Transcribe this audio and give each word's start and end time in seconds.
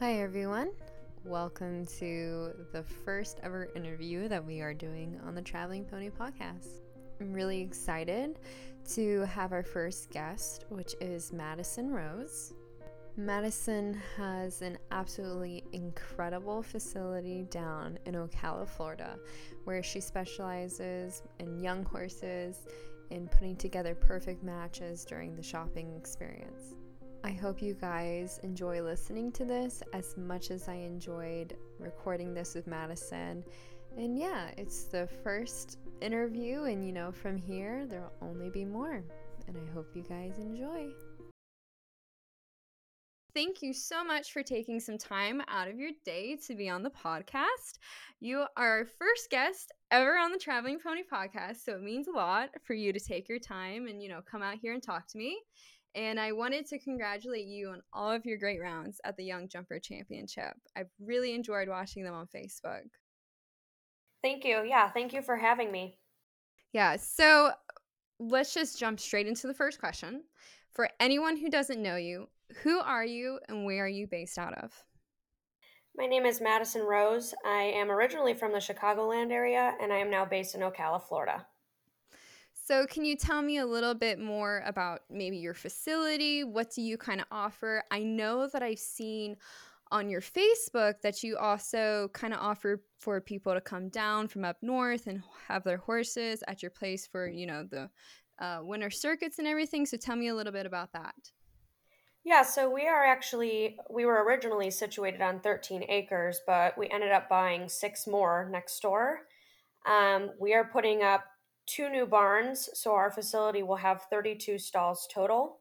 Hi, 0.00 0.20
everyone. 0.20 0.70
Welcome 1.24 1.84
to 1.98 2.52
the 2.72 2.84
first 2.84 3.40
ever 3.42 3.68
interview 3.74 4.28
that 4.28 4.46
we 4.46 4.60
are 4.60 4.72
doing 4.72 5.18
on 5.26 5.34
the 5.34 5.42
Traveling 5.42 5.84
Pony 5.84 6.08
podcast. 6.08 6.68
I'm 7.20 7.32
really 7.32 7.60
excited 7.60 8.38
to 8.90 9.22
have 9.22 9.52
our 9.52 9.64
first 9.64 10.10
guest, 10.10 10.66
which 10.68 10.94
is 11.00 11.32
Madison 11.32 11.90
Rose. 11.90 12.54
Madison 13.16 14.00
has 14.16 14.62
an 14.62 14.78
absolutely 14.92 15.64
incredible 15.72 16.62
facility 16.62 17.42
down 17.50 17.98
in 18.06 18.14
Ocala, 18.14 18.68
Florida, 18.68 19.18
where 19.64 19.82
she 19.82 19.98
specializes 20.00 21.24
in 21.40 21.58
young 21.58 21.84
horses 21.84 22.68
and 23.10 23.28
putting 23.32 23.56
together 23.56 23.96
perfect 23.96 24.44
matches 24.44 25.04
during 25.04 25.34
the 25.34 25.42
shopping 25.42 25.92
experience. 25.96 26.77
I 27.24 27.32
hope 27.32 27.60
you 27.60 27.74
guys 27.74 28.38
enjoy 28.42 28.80
listening 28.80 29.32
to 29.32 29.44
this 29.44 29.82
as 29.92 30.16
much 30.16 30.50
as 30.50 30.68
I 30.68 30.74
enjoyed 30.74 31.56
recording 31.78 32.32
this 32.32 32.54
with 32.54 32.66
Madison. 32.66 33.42
And 33.96 34.16
yeah, 34.16 34.50
it's 34.56 34.84
the 34.84 35.08
first 35.24 35.78
interview, 36.00 36.64
and 36.64 36.86
you 36.86 36.92
know, 36.92 37.10
from 37.10 37.36
here, 37.36 37.86
there 37.86 38.02
will 38.02 38.28
only 38.28 38.50
be 38.50 38.64
more. 38.64 39.02
And 39.48 39.56
I 39.56 39.72
hope 39.74 39.88
you 39.94 40.02
guys 40.02 40.38
enjoy. 40.38 40.90
Thank 43.34 43.62
you 43.62 43.72
so 43.72 44.04
much 44.04 44.32
for 44.32 44.42
taking 44.42 44.80
some 44.80 44.98
time 44.98 45.42
out 45.48 45.68
of 45.68 45.78
your 45.78 45.90
day 46.04 46.36
to 46.46 46.54
be 46.54 46.68
on 46.68 46.82
the 46.82 46.90
podcast. 46.90 47.78
You 48.20 48.46
are 48.56 48.78
our 48.78 48.84
first 48.84 49.30
guest 49.30 49.72
ever 49.90 50.16
on 50.16 50.32
the 50.32 50.38
Traveling 50.38 50.78
Pony 50.82 51.02
podcast, 51.12 51.64
so 51.64 51.74
it 51.74 51.82
means 51.82 52.08
a 52.08 52.12
lot 52.12 52.50
for 52.64 52.74
you 52.74 52.92
to 52.92 53.00
take 53.00 53.28
your 53.28 53.38
time 53.38 53.86
and, 53.86 54.02
you 54.02 54.08
know, 54.08 54.20
come 54.28 54.42
out 54.42 54.56
here 54.60 54.72
and 54.72 54.82
talk 54.82 55.06
to 55.08 55.18
me. 55.18 55.38
And 55.98 56.20
I 56.20 56.30
wanted 56.30 56.64
to 56.66 56.78
congratulate 56.78 57.48
you 57.48 57.70
on 57.70 57.82
all 57.92 58.12
of 58.12 58.24
your 58.24 58.38
great 58.38 58.60
rounds 58.62 59.00
at 59.02 59.16
the 59.16 59.24
Young 59.24 59.48
Jumper 59.48 59.80
Championship. 59.80 60.54
I've 60.76 60.90
really 61.00 61.34
enjoyed 61.34 61.68
watching 61.68 62.04
them 62.04 62.14
on 62.14 62.28
Facebook. 62.28 62.84
Thank 64.22 64.44
you. 64.44 64.62
Yeah, 64.64 64.88
thank 64.90 65.12
you 65.12 65.22
for 65.22 65.36
having 65.36 65.72
me. 65.72 65.98
Yeah, 66.72 66.94
so 66.98 67.50
let's 68.20 68.54
just 68.54 68.78
jump 68.78 69.00
straight 69.00 69.26
into 69.26 69.48
the 69.48 69.54
first 69.54 69.80
question. 69.80 70.22
For 70.70 70.88
anyone 71.00 71.36
who 71.36 71.50
doesn't 71.50 71.82
know 71.82 71.96
you, 71.96 72.28
who 72.62 72.78
are 72.78 73.04
you 73.04 73.40
and 73.48 73.64
where 73.64 73.84
are 73.84 73.88
you 73.88 74.06
based 74.06 74.38
out 74.38 74.56
of? 74.62 74.70
My 75.96 76.06
name 76.06 76.26
is 76.26 76.40
Madison 76.40 76.82
Rose. 76.82 77.34
I 77.44 77.72
am 77.74 77.90
originally 77.90 78.34
from 78.34 78.52
the 78.52 78.58
Chicagoland 78.58 79.32
area 79.32 79.74
and 79.82 79.92
I 79.92 79.96
am 79.96 80.10
now 80.10 80.24
based 80.24 80.54
in 80.54 80.60
Ocala, 80.60 81.02
Florida. 81.02 81.44
So, 82.68 82.86
can 82.86 83.02
you 83.02 83.16
tell 83.16 83.40
me 83.40 83.56
a 83.56 83.64
little 83.64 83.94
bit 83.94 84.18
more 84.18 84.62
about 84.66 85.00
maybe 85.08 85.38
your 85.38 85.54
facility? 85.54 86.44
What 86.44 86.70
do 86.70 86.82
you 86.82 86.98
kind 86.98 87.18
of 87.18 87.26
offer? 87.30 87.82
I 87.90 88.00
know 88.00 88.46
that 88.46 88.62
I've 88.62 88.78
seen 88.78 89.38
on 89.90 90.10
your 90.10 90.20
Facebook 90.20 91.00
that 91.00 91.22
you 91.22 91.38
also 91.38 92.10
kind 92.12 92.34
of 92.34 92.40
offer 92.40 92.82
for 92.98 93.22
people 93.22 93.54
to 93.54 93.62
come 93.62 93.88
down 93.88 94.28
from 94.28 94.44
up 94.44 94.58
north 94.60 95.06
and 95.06 95.22
have 95.46 95.64
their 95.64 95.78
horses 95.78 96.44
at 96.46 96.60
your 96.60 96.70
place 96.70 97.06
for, 97.06 97.26
you 97.26 97.46
know, 97.46 97.64
the 97.64 97.88
uh, 98.38 98.58
winter 98.60 98.90
circuits 98.90 99.38
and 99.38 99.48
everything. 99.48 99.86
So, 99.86 99.96
tell 99.96 100.16
me 100.16 100.28
a 100.28 100.34
little 100.34 100.52
bit 100.52 100.66
about 100.66 100.92
that. 100.92 101.14
Yeah, 102.22 102.42
so 102.42 102.68
we 102.68 102.86
are 102.86 103.02
actually, 103.02 103.78
we 103.88 104.04
were 104.04 104.22
originally 104.24 104.70
situated 104.70 105.22
on 105.22 105.40
13 105.40 105.86
acres, 105.88 106.42
but 106.46 106.76
we 106.76 106.86
ended 106.90 107.12
up 107.12 107.30
buying 107.30 107.66
six 107.70 108.06
more 108.06 108.46
next 108.52 108.78
door. 108.80 109.20
Um, 109.86 110.32
we 110.38 110.52
are 110.52 110.64
putting 110.64 111.02
up 111.02 111.24
two 111.68 111.88
new 111.88 112.06
barns, 112.06 112.68
so 112.74 112.92
our 112.92 113.12
facility 113.12 113.62
will 113.62 113.76
have 113.76 114.02
32 114.10 114.58
stalls 114.58 115.06
total. 115.12 115.58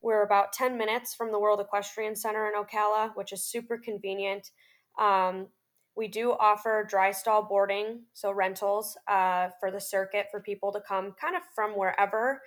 We're 0.00 0.22
about 0.22 0.52
10 0.52 0.78
minutes 0.78 1.14
from 1.14 1.30
the 1.30 1.38
World 1.38 1.60
Equestrian 1.60 2.16
Center 2.16 2.46
in 2.48 2.54
Ocala, 2.54 3.10
which 3.16 3.32
is 3.32 3.44
super 3.44 3.76
convenient. 3.76 4.50
Um, 4.98 5.48
we 5.96 6.08
do 6.08 6.32
offer 6.32 6.86
dry 6.88 7.10
stall 7.10 7.42
boarding, 7.42 8.04
so 8.14 8.32
rentals 8.32 8.96
uh, 9.08 9.48
for 9.58 9.70
the 9.70 9.80
circuit 9.80 10.26
for 10.30 10.40
people 10.40 10.72
to 10.72 10.80
come 10.80 11.14
kind 11.20 11.36
of 11.36 11.42
from 11.54 11.72
wherever 11.72 12.40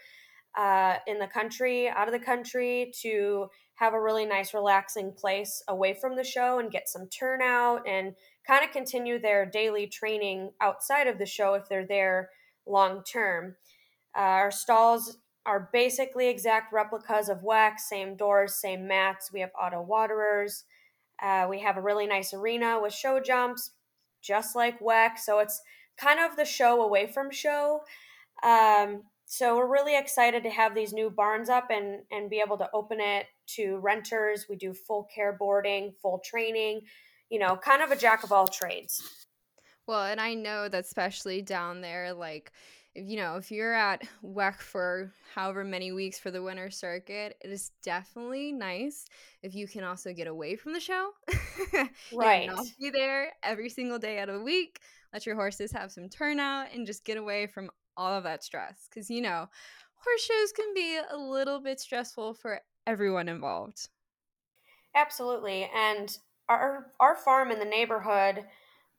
uh, 0.58 0.96
in 1.08 1.20
the 1.20 1.28
country, 1.28 1.90
out 1.90 2.08
of 2.08 2.14
the 2.14 2.26
country, 2.26 2.92
to 3.02 3.48
have 3.76 3.94
a 3.94 4.02
really 4.02 4.26
nice, 4.26 4.54
relaxing 4.54 5.12
place 5.12 5.64
away 5.68 5.94
from 5.94 6.16
the 6.16 6.24
show 6.24 6.60
and 6.60 6.72
get 6.72 6.88
some 6.88 7.08
turnout 7.10 7.88
and 7.88 8.14
kind 8.48 8.64
of 8.64 8.72
continue 8.72 9.20
their 9.20 9.46
daily 9.46 9.88
training 9.88 10.52
outside 10.62 11.08
of 11.08 11.18
the 11.18 11.26
show 11.26 11.54
if 11.56 11.68
they're 11.68 11.88
there 11.88 12.30
long 12.68 13.04
term. 13.04 13.56
Uh, 14.16 14.22
our 14.22 14.52
stalls 14.52 15.18
are 15.46 15.70
basically 15.74 16.30
exact 16.30 16.72
replicas 16.72 17.30
of 17.30 17.40
WEC, 17.40 17.80
same 17.80 18.16
doors, 18.16 18.56
same 18.56 18.88
mats. 18.88 19.32
We 19.34 19.42
have 19.42 19.52
auto 19.60 19.82
waterers. 19.82 20.64
Uh, 21.22 21.48
we 21.50 21.60
have 21.60 21.78
a 21.78 21.82
really 21.82 22.08
nice 22.08 22.34
arena 22.34 22.80
with 22.82 22.94
show 22.94 23.20
jumps, 23.20 23.72
just 24.22 24.56
like 24.56 24.80
WEC. 24.80 25.18
So 25.18 25.40
it's 25.40 25.62
kind 25.98 26.20
of 26.20 26.36
the 26.38 26.46
show 26.46 26.82
away 26.82 27.08
from 27.08 27.32
show. 27.32 27.82
Um, 28.44 29.04
so 29.26 29.58
we're 29.58 29.72
really 29.72 29.98
excited 29.98 30.44
to 30.44 30.50
have 30.50 30.76
these 30.76 30.94
new 30.94 31.10
barns 31.10 31.50
up 31.50 31.70
and 31.72 32.02
and 32.12 32.30
be 32.30 32.42
able 32.46 32.58
to 32.58 32.70
open 32.74 33.00
it 33.00 33.26
to 33.56 33.78
renters. 33.78 34.46
We 34.50 34.56
do 34.56 34.74
full 34.74 35.08
care 35.14 35.34
boarding, 35.34 35.94
full 36.02 36.22
training, 36.24 36.82
you 37.30 37.40
know, 37.40 37.56
kind 37.56 37.82
of 37.82 37.92
a 37.92 37.96
jack 37.96 38.24
of 38.24 38.32
all 38.32 38.48
trades. 38.48 39.23
Well, 39.88 40.06
and 40.06 40.22
I 40.22 40.34
know 40.34 40.70
that 40.70 40.86
especially 40.86 41.42
down 41.42 41.82
there, 41.82 42.14
like 42.14 42.52
if 42.96 43.08
you 43.08 43.18
know, 43.18 43.38
if 43.38 43.52
you're 43.52 43.74
at 43.74 44.04
WEC 44.24 44.56
for 44.62 45.12
however 45.34 45.64
many 45.64 45.92
weeks 45.92 46.20
for 46.20 46.30
the 46.30 46.44
winter 46.44 46.70
circuit, 46.70 47.36
it 47.42 47.50
is 47.50 47.72
definitely 47.82 48.52
nice 48.52 49.06
if 49.42 49.56
you 49.56 49.68
can 49.68 49.84
also 49.84 50.14
get 50.14 50.28
away 50.28 50.56
from 50.56 50.74
the 50.74 50.80
show. 50.80 51.10
right. 52.14 52.48
not 52.48 52.66
be 52.80 52.92
there 52.92 53.34
every 53.42 53.70
single 53.70 53.98
day 53.98 54.20
out 54.20 54.30
of 54.30 54.36
the 54.36 54.44
week. 54.44 54.80
Let 55.12 55.26
your 55.26 55.36
horses 55.36 55.72
have 55.72 55.92
some 55.92 56.08
turnout 56.08 56.68
and 56.74 56.86
just 56.86 57.04
get 57.04 57.18
away 57.18 57.48
from 57.48 57.72
all 57.98 58.14
of 58.14 58.24
that 58.24 58.44
stress. 58.44 58.88
Because, 58.90 59.10
you 59.10 59.22
know, 59.22 59.50
horse 59.96 60.22
shows 60.22 60.52
can 60.52 60.74
be 60.76 61.00
a 61.12 61.18
little 61.18 61.60
bit 61.60 61.80
stressful 61.80 62.36
for 62.36 62.62
everyone 62.86 63.28
involved. 63.28 63.90
Absolutely. 64.96 65.70
And 65.76 66.16
our 66.50 66.92
our 67.00 67.16
farm 67.16 67.52
in 67.52 67.58
the 67.58 67.66
neighborhood 67.66 68.46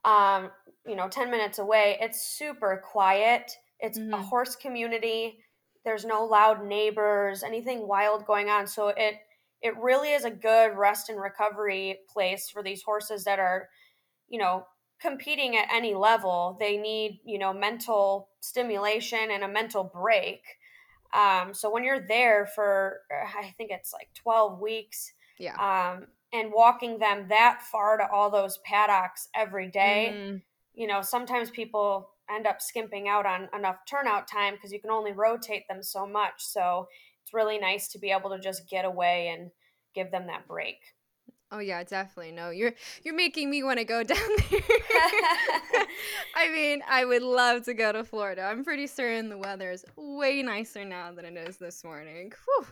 um, 0.04 0.50
you 0.86 0.96
know, 0.96 1.08
10 1.08 1.30
minutes 1.30 1.58
away, 1.58 1.96
it's 2.00 2.22
super 2.22 2.82
quiet. 2.84 3.52
It's 3.80 3.98
mm-hmm. 3.98 4.14
a 4.14 4.22
horse 4.22 4.56
community. 4.56 5.38
There's 5.84 6.04
no 6.04 6.24
loud 6.24 6.64
neighbors, 6.64 7.42
anything 7.42 7.86
wild 7.86 8.26
going 8.26 8.48
on. 8.48 8.66
So 8.66 8.88
it 8.88 9.16
it 9.62 9.74
really 9.78 10.10
is 10.10 10.26
a 10.26 10.30
good 10.30 10.76
rest 10.76 11.08
and 11.08 11.18
recovery 11.18 12.00
place 12.12 12.50
for 12.50 12.62
these 12.62 12.82
horses 12.82 13.24
that 13.24 13.38
are, 13.38 13.70
you 14.28 14.38
know, 14.38 14.66
competing 15.00 15.56
at 15.56 15.68
any 15.72 15.94
level. 15.94 16.58
They 16.60 16.76
need, 16.76 17.20
you 17.24 17.38
know, 17.38 17.54
mental 17.54 18.28
stimulation 18.40 19.30
and 19.30 19.42
a 19.42 19.48
mental 19.48 19.84
break. 19.84 20.42
Um, 21.14 21.54
so 21.54 21.70
when 21.70 21.82
you're 21.82 22.06
there 22.06 22.46
for, 22.54 23.00
I 23.10 23.54
think 23.56 23.70
it's 23.70 23.92
like 23.92 24.08
12 24.14 24.60
weeks, 24.60 25.12
yeah. 25.38 25.54
Um, 25.56 26.06
and 26.34 26.52
walking 26.52 26.98
them 26.98 27.26
that 27.28 27.62
far 27.62 27.96
to 27.96 28.10
all 28.12 28.28
those 28.28 28.58
paddocks 28.58 29.28
every 29.34 29.68
day, 29.68 30.12
mm-hmm. 30.14 30.36
you 30.74 30.88
know, 30.88 31.00
sometimes 31.00 31.48
people 31.48 32.10
end 32.28 32.46
up 32.46 32.60
skimping 32.60 33.08
out 33.08 33.24
on 33.24 33.48
enough 33.56 33.76
turnout 33.88 34.26
time 34.26 34.54
because 34.54 34.72
you 34.72 34.80
can 34.80 34.90
only 34.90 35.12
rotate 35.12 35.68
them 35.68 35.82
so 35.82 36.06
much. 36.06 36.34
So 36.38 36.88
it's 37.22 37.32
really 37.32 37.58
nice 37.58 37.88
to 37.88 37.98
be 37.98 38.10
able 38.10 38.30
to 38.30 38.40
just 38.40 38.68
get 38.68 38.84
away 38.84 39.28
and 39.28 39.50
give 39.94 40.10
them 40.10 40.26
that 40.26 40.48
break. 40.48 40.78
Oh 41.52 41.60
yeah, 41.60 41.84
definitely. 41.84 42.32
No, 42.32 42.50
you're 42.50 42.72
you're 43.04 43.14
making 43.14 43.48
me 43.48 43.62
want 43.62 43.78
to 43.78 43.84
go 43.84 44.02
down 44.02 44.18
there. 44.50 44.60
I 46.34 46.50
mean, 46.52 46.82
I 46.88 47.04
would 47.04 47.22
love 47.22 47.64
to 47.66 47.74
go 47.74 47.92
to 47.92 48.02
Florida. 48.02 48.42
I'm 48.42 48.64
pretty 48.64 48.88
certain 48.88 49.28
the 49.28 49.38
weather 49.38 49.70
is 49.70 49.84
way 49.96 50.42
nicer 50.42 50.84
now 50.84 51.12
than 51.12 51.24
it 51.24 51.36
is 51.36 51.58
this 51.58 51.84
morning. 51.84 52.32
Whew, 52.44 52.66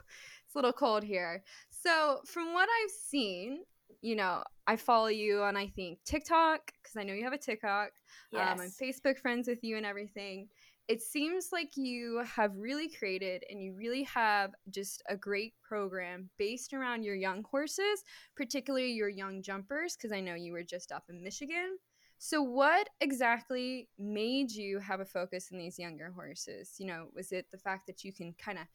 it's 0.45 0.55
a 0.57 0.59
little 0.59 0.73
cold 0.73 1.05
here. 1.05 1.45
So, 1.83 2.21
from 2.27 2.55
what 2.55 2.69
I've 2.69 2.91
seen, 2.91 3.65
you 4.03 4.15
know, 4.15 4.43
I 4.67 4.77
follow 4.77 5.09
you 5.09 5.43
on 5.43 5.57
I 5.57 5.67
think 5.69 5.99
TikTok 6.05 6.73
because 6.83 6.97
I 6.97 7.03
know 7.03 7.15
you 7.15 7.25
have 7.25 7.33
a 7.33 7.39
TikTok. 7.39 7.91
Yes. 8.33 8.53
Um, 8.53 8.61
I'm 8.61 8.71
Facebook 8.71 9.19
friends 9.19 9.49
with 9.49 9.65
you 9.65 9.77
and 9.77 9.87
everything. 9.87 10.49
It 10.89 11.01
seems 11.01 11.49
like 11.53 11.77
you 11.77 12.23
have 12.25 12.53
really 12.57 12.89
created 12.89 13.45
and 13.49 13.63
you 13.63 13.75
really 13.75 14.03
have 14.05 14.53
just 14.71 15.03
a 15.09 15.17
great 15.17 15.55
program 15.63 16.29
based 16.39 16.73
around 16.73 17.05
your 17.05 17.15
young 17.15 17.45
horses, 17.45 18.05
particularly 18.37 18.93
your 18.93 19.09
young 19.09 19.43
jumpers, 19.43 19.97
because 19.97 20.13
I 20.13 20.21
know 20.21 20.35
you 20.35 20.53
were 20.53 20.65
just 20.65 20.93
up 20.93 21.05
in 21.09 21.23
Michigan. 21.23 21.79
So, 22.19 22.41
what 22.43 22.89
exactly 23.01 23.89
made 23.99 24.53
you 24.53 24.79
have 24.79 25.01
a 25.01 25.05
focus 25.05 25.51
in 25.51 25.59
these 25.59 25.79
younger 25.79 26.13
horses? 26.13 26.77
You 26.79 26.87
know, 26.87 27.09
was 27.15 27.33
it 27.33 27.47
the 27.51 27.59
fact 27.59 27.89
that 27.89 28.05
you 28.05 28.13
can 28.13 28.35
kind 28.35 28.59
of 28.59 28.67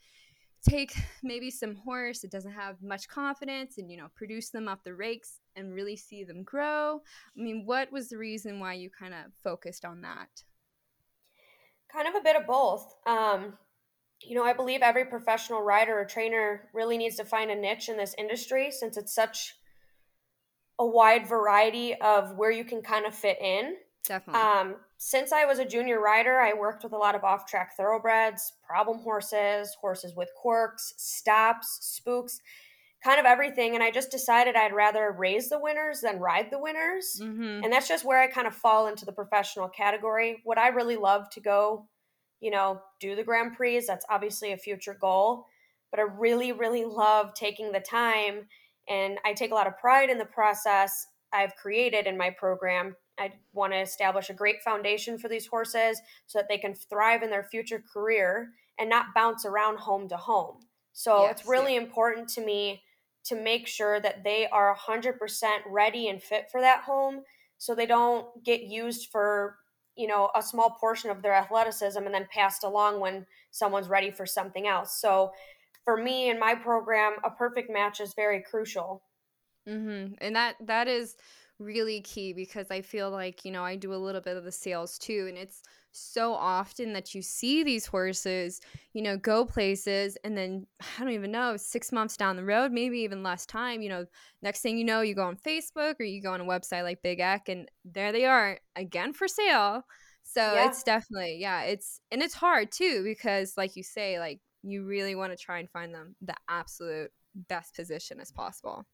take 0.67 0.93
maybe 1.23 1.49
some 1.49 1.75
horse 1.75 2.19
that 2.19 2.31
doesn't 2.31 2.51
have 2.51 2.81
much 2.81 3.07
confidence 3.07 3.77
and 3.77 3.91
you 3.91 3.97
know 3.97 4.07
produce 4.15 4.49
them 4.49 4.67
off 4.67 4.83
the 4.83 4.93
rakes 4.93 5.39
and 5.55 5.73
really 5.73 5.95
see 5.95 6.23
them 6.23 6.43
grow. 6.43 7.01
I 7.37 7.41
mean 7.41 7.63
what 7.65 7.91
was 7.91 8.09
the 8.09 8.17
reason 8.17 8.59
why 8.59 8.73
you 8.73 8.89
kind 8.89 9.13
of 9.13 9.33
focused 9.43 9.85
on 9.85 10.01
that? 10.01 10.43
Kind 11.91 12.07
of 12.07 12.15
a 12.15 12.23
bit 12.23 12.35
of 12.35 12.47
both. 12.47 12.95
Um, 13.05 13.53
you 14.23 14.35
know 14.35 14.43
i 14.43 14.51
believe 14.51 14.81
every 14.81 15.05
professional 15.05 15.61
rider 15.61 15.99
or 15.99 16.03
trainer 16.03 16.69
really 16.73 16.97
needs 16.97 17.17
to 17.17 17.23
find 17.23 17.51
a 17.51 17.55
niche 17.55 17.87
in 17.87 17.97
this 17.97 18.15
industry 18.17 18.71
since 18.71 18.97
it's 18.97 19.13
such 19.13 19.53
a 20.79 20.85
wide 20.85 21.27
variety 21.27 21.95
of 21.95 22.35
where 22.37 22.51
you 22.51 22.63
can 22.63 22.81
kind 22.81 23.05
of 23.05 23.15
fit 23.15 23.37
in. 23.41 23.75
Definitely. 24.07 24.41
Um, 24.41 24.75
since 24.97 25.31
I 25.31 25.45
was 25.45 25.59
a 25.59 25.65
junior 25.65 26.01
rider, 26.01 26.39
I 26.39 26.53
worked 26.53 26.83
with 26.83 26.93
a 26.93 26.97
lot 26.97 27.13
of 27.13 27.23
off 27.23 27.45
track 27.45 27.75
thoroughbreds, 27.75 28.53
problem 28.65 28.99
horses, 28.99 29.75
horses 29.79 30.15
with 30.15 30.29
quirks, 30.35 30.93
stops, 30.97 31.79
spooks, 31.81 32.39
kind 33.03 33.19
of 33.19 33.25
everything. 33.25 33.75
And 33.75 33.83
I 33.83 33.91
just 33.91 34.09
decided 34.09 34.55
I'd 34.55 34.73
rather 34.73 35.13
raise 35.15 35.49
the 35.49 35.59
winners 35.59 36.01
than 36.01 36.19
ride 36.19 36.49
the 36.49 36.59
winners. 36.59 37.19
mm-hmm. 37.21 37.63
And 37.63 37.71
that's 37.71 37.87
just 37.87 38.05
where 38.05 38.19
I 38.19 38.27
kind 38.27 38.47
of 38.47 38.55
fall 38.55 38.87
into 38.87 39.05
the 39.05 39.11
professional 39.11 39.67
category. 39.67 40.41
Would 40.45 40.57
I 40.57 40.69
really 40.69 40.95
love 40.95 41.29
to 41.31 41.41
go, 41.41 41.87
you 42.39 42.49
know, 42.49 42.81
do 42.99 43.15
the 43.15 43.23
Grand 43.23 43.55
Prix? 43.55 43.83
That's 43.85 44.05
obviously 44.09 44.53
a 44.53 44.57
future 44.57 44.97
goal. 44.99 45.45
But 45.91 45.99
I 45.99 46.03
really, 46.03 46.53
really 46.53 46.85
love 46.85 47.33
taking 47.33 47.71
the 47.71 47.79
time 47.79 48.47
and 48.89 49.19
I 49.25 49.33
take 49.33 49.51
a 49.51 49.55
lot 49.55 49.67
of 49.67 49.77
pride 49.77 50.09
in 50.09 50.17
the 50.17 50.25
process 50.25 51.07
I've 51.33 51.55
created 51.55 52.07
in 52.07 52.17
my 52.17 52.29
program. 52.29 52.95
I 53.19 53.33
want 53.53 53.73
to 53.73 53.79
establish 53.79 54.29
a 54.29 54.33
great 54.33 54.61
foundation 54.61 55.17
for 55.17 55.27
these 55.27 55.47
horses 55.47 56.01
so 56.25 56.39
that 56.39 56.47
they 56.49 56.57
can 56.57 56.73
thrive 56.73 57.23
in 57.23 57.29
their 57.29 57.43
future 57.43 57.83
career 57.93 58.51
and 58.79 58.89
not 58.89 59.07
bounce 59.15 59.45
around 59.45 59.79
home 59.79 60.07
to 60.09 60.17
home. 60.17 60.59
So 60.93 61.23
Yes, 61.23 61.39
it's 61.39 61.49
really 61.49 61.75
important 61.75 62.29
to 62.29 62.45
me 62.45 62.83
to 63.25 63.35
make 63.35 63.67
sure 63.67 63.99
that 63.99 64.23
they 64.23 64.47
are 64.47 64.75
100% 64.75 65.17
ready 65.67 66.07
and 66.07 66.21
fit 66.21 66.49
for 66.51 66.61
that 66.61 66.83
home 66.83 67.23
so 67.57 67.73
they 67.73 67.85
don't 67.85 68.27
get 68.43 68.61
used 68.61 69.09
for 69.11 69.57
you 69.95 70.07
know 70.07 70.29
a 70.35 70.43
small 70.43 70.77
portion 70.79 71.09
of 71.09 71.23
their 71.23 71.33
athleticism 71.33 71.97
and 71.97 72.13
then 72.13 72.27
passed 72.31 72.63
along 72.63 72.99
when 72.99 73.25
someone's 73.49 73.89
ready 73.89 74.11
for 74.11 74.27
something 74.27 74.67
else 74.67 75.01
so 75.01 75.31
for 75.83 75.97
me 75.97 76.29
in 76.29 76.39
my 76.39 76.53
program 76.53 77.13
a 77.23 77.31
perfect 77.31 77.67
match 77.71 77.99
is 77.99 78.13
very 78.13 78.43
crucial 78.43 79.01
Mm-hmm. 79.67 80.13
And 80.21 80.35
that 80.35 80.55
that 80.61 80.87
is 80.87 81.15
really 81.59 82.01
key 82.01 82.33
because 82.33 82.69
I 82.71 82.81
feel 82.81 83.09
like, 83.09 83.43
you 83.45 83.51
know, 83.51 83.63
I 83.63 83.75
do 83.75 83.93
a 83.93 83.95
little 83.95 84.21
bit 84.21 84.37
of 84.37 84.43
the 84.43 84.51
sales 84.51 84.97
too, 84.97 85.25
and 85.27 85.37
it's 85.37 85.63
so 85.91 86.33
often 86.33 86.93
that 86.93 87.15
you 87.15 87.21
see 87.23 87.63
these 87.63 87.85
horses, 87.87 88.61
you 88.93 89.01
know, 89.01 89.17
go 89.17 89.45
places 89.45 90.17
and 90.23 90.37
then 90.37 90.67
I 90.99 91.03
don't 91.03 91.13
even 91.13 91.31
know, 91.31 91.57
six 91.57 91.91
months 91.91 92.17
down 92.17 92.35
the 92.35 92.43
road, 92.45 92.71
maybe 92.71 92.99
even 92.99 93.23
less 93.23 93.45
time, 93.45 93.81
you 93.81 93.89
know, 93.89 94.05
next 94.41 94.61
thing 94.61 94.77
you 94.77 94.83
know, 94.83 95.01
you 95.01 95.15
go 95.15 95.23
on 95.23 95.37
Facebook 95.37 95.95
or 95.99 96.03
you 96.03 96.21
go 96.21 96.33
on 96.33 96.41
a 96.41 96.45
website 96.45 96.83
like 96.83 97.01
Big 97.01 97.19
Eq 97.19 97.49
and 97.49 97.69
there 97.85 98.11
they 98.11 98.25
are 98.25 98.59
again 98.75 99.13
for 99.13 99.27
sale. 99.27 99.83
So 100.23 100.53
Yeah. 100.53 100.65
it's 100.65 100.83
definitely, 100.83 101.37
yeah, 101.39 101.63
it's 101.63 101.99
and 102.11 102.21
it's 102.21 102.33
hard 102.35 102.71
too 102.71 103.03
because 103.03 103.55
like 103.57 103.75
you 103.75 103.83
say, 103.83 104.19
like 104.19 104.39
you 104.63 104.85
really 104.85 105.15
want 105.15 105.31
to 105.31 105.37
try 105.37 105.59
and 105.59 105.69
find 105.69 105.93
them 105.93 106.15
the 106.21 106.35
absolute 106.49 107.11
best 107.35 107.75
position 107.75 108.19
as 108.19 108.31
possible. 108.31 108.85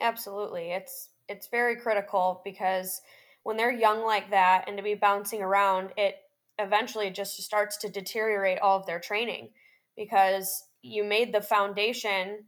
Absolutely. 0.00 0.70
It's 0.72 1.10
it's 1.28 1.48
very 1.48 1.76
critical 1.76 2.40
because 2.44 3.00
when 3.42 3.56
they're 3.56 3.72
young 3.72 4.04
like 4.04 4.30
that 4.30 4.64
and 4.66 4.76
to 4.76 4.82
be 4.82 4.94
bouncing 4.94 5.42
around, 5.42 5.90
it 5.96 6.16
eventually 6.58 7.10
just 7.10 7.40
starts 7.42 7.76
to 7.78 7.88
deteriorate 7.88 8.58
all 8.58 8.78
of 8.78 8.86
their 8.86 9.00
training 9.00 9.50
because 9.96 10.64
you 10.82 11.04
made 11.04 11.32
the 11.32 11.40
foundation 11.40 12.44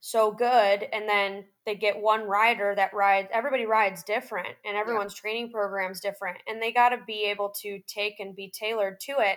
so 0.00 0.32
good 0.32 0.86
and 0.92 1.06
then 1.08 1.44
they 1.66 1.74
get 1.74 2.00
one 2.00 2.22
rider 2.22 2.74
that 2.74 2.94
rides 2.94 3.28
everybody 3.34 3.66
rides 3.66 4.02
different 4.02 4.48
and 4.64 4.74
everyone's 4.74 5.14
training 5.14 5.50
program's 5.50 6.00
different 6.00 6.38
and 6.46 6.60
they 6.60 6.72
got 6.72 6.88
to 6.88 6.98
be 7.06 7.24
able 7.24 7.50
to 7.50 7.80
take 7.86 8.18
and 8.18 8.34
be 8.34 8.50
tailored 8.50 8.98
to 8.98 9.12
it. 9.18 9.36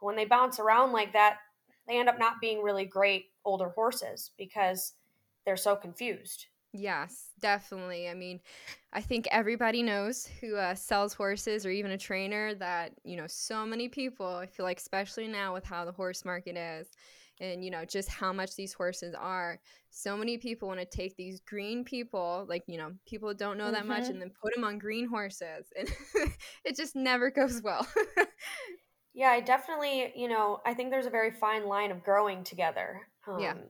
When 0.00 0.16
they 0.16 0.26
bounce 0.26 0.58
around 0.58 0.92
like 0.92 1.14
that 1.14 1.38
they 1.88 1.98
end 1.98 2.08
up 2.08 2.18
not 2.18 2.40
being 2.40 2.62
really 2.62 2.84
great 2.84 3.26
older 3.44 3.70
horses 3.70 4.30
because 4.36 4.92
they're 5.44 5.56
so 5.56 5.76
confused 5.76 6.46
Yes, 6.74 7.32
definitely. 7.38 8.08
I 8.08 8.14
mean, 8.14 8.40
I 8.94 9.02
think 9.02 9.28
everybody 9.30 9.82
knows 9.82 10.26
who 10.26 10.56
uh, 10.56 10.74
sells 10.74 11.12
horses 11.12 11.66
or 11.66 11.70
even 11.70 11.90
a 11.90 11.98
trainer 11.98 12.54
that, 12.54 12.94
you 13.04 13.14
know, 13.16 13.26
so 13.26 13.66
many 13.66 13.90
people, 13.90 14.26
I 14.26 14.46
feel 14.46 14.64
like, 14.64 14.78
especially 14.78 15.28
now 15.28 15.52
with 15.52 15.64
how 15.66 15.84
the 15.84 15.92
horse 15.92 16.24
market 16.24 16.56
is 16.56 16.90
and, 17.40 17.62
you 17.62 17.70
know, 17.70 17.84
just 17.84 18.08
how 18.08 18.32
much 18.32 18.56
these 18.56 18.72
horses 18.72 19.14
are, 19.14 19.60
so 19.90 20.16
many 20.16 20.38
people 20.38 20.66
want 20.68 20.80
to 20.80 20.86
take 20.86 21.14
these 21.16 21.40
green 21.40 21.84
people, 21.84 22.46
like, 22.48 22.64
you 22.66 22.78
know, 22.78 22.92
people 23.06 23.34
don't 23.34 23.58
know 23.58 23.70
that 23.70 23.84
much, 23.86 24.08
Mhm. 24.08 24.10
and 24.10 24.18
then 24.22 24.30
put 24.42 24.54
them 24.54 24.64
on 24.64 24.78
green 24.78 25.06
horses. 25.06 25.70
And 25.76 25.90
it 26.64 26.74
just 26.74 26.96
never 26.96 27.30
goes 27.30 27.60
well. 27.60 27.86
Yeah, 29.14 29.30
I 29.30 29.40
definitely, 29.40 30.12
you 30.18 30.28
know, 30.28 30.60
I 30.64 30.72
think 30.74 30.90
there's 30.90 31.06
a 31.06 31.10
very 31.10 31.30
fine 31.30 31.66
line 31.66 31.90
of 31.90 32.02
growing 32.02 32.44
together. 32.44 33.08
Um, 33.26 33.44
Yeah. 33.44 33.62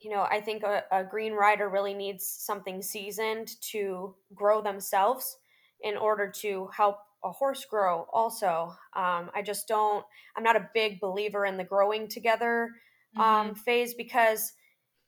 You 0.00 0.10
know, 0.10 0.26
I 0.30 0.40
think 0.40 0.62
a, 0.62 0.84
a 0.92 1.04
green 1.04 1.32
rider 1.32 1.68
really 1.68 1.94
needs 1.94 2.26
something 2.26 2.82
seasoned 2.82 3.50
to 3.72 4.14
grow 4.34 4.60
themselves 4.60 5.38
in 5.80 5.96
order 5.96 6.30
to 6.40 6.68
help 6.76 6.98
a 7.24 7.30
horse 7.30 7.64
grow, 7.64 8.06
also. 8.12 8.74
Um, 8.94 9.30
I 9.34 9.42
just 9.44 9.66
don't, 9.66 10.04
I'm 10.36 10.44
not 10.44 10.56
a 10.56 10.68
big 10.74 11.00
believer 11.00 11.46
in 11.46 11.56
the 11.56 11.64
growing 11.64 12.08
together 12.08 12.70
um, 13.18 13.54
phase 13.54 13.94
because 13.94 14.52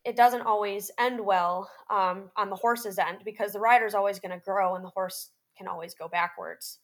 it 0.05 0.17
doesn't 0.17 0.43
always 0.43 0.91
end 0.99 1.21
well 1.21 1.71
um, 1.91 2.31
on 2.37 2.49
the 2.49 2.57
horse's 2.57 2.99
end 2.99 3.19
because 3.25 3.53
the 3.53 3.61
rider's 3.61 3.95
always 3.95 4.19
going 4.19 4.33
to 4.33 4.43
grow 4.45 4.75
and 4.75 4.85
the 4.85 4.91
horse 4.91 5.31
can 5.57 5.69
always 5.69 5.95
go 5.95 6.09
backwards. 6.09 6.79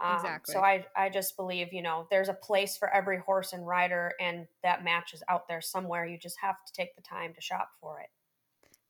Um, 0.00 0.14
Exactly. 0.16 0.52
So 0.52 0.60
I, 0.60 0.86
I 0.94 1.08
just 1.08 1.36
believe, 1.36 1.72
you 1.72 1.82
know, 1.82 2.06
there's 2.10 2.28
a 2.28 2.34
place 2.34 2.76
for 2.76 2.88
every 2.92 3.18
horse 3.18 3.52
and 3.52 3.66
rider, 3.66 4.12
and 4.20 4.46
that 4.62 4.84
match 4.84 5.14
is 5.14 5.22
out 5.28 5.48
there 5.48 5.60
somewhere. 5.62 6.04
You 6.06 6.18
just 6.18 6.38
have 6.40 6.56
to 6.66 6.72
take 6.72 6.94
the 6.96 7.02
time 7.02 7.34
to 7.34 7.40
shop 7.40 7.70
for 7.80 8.00
it. 8.00 8.08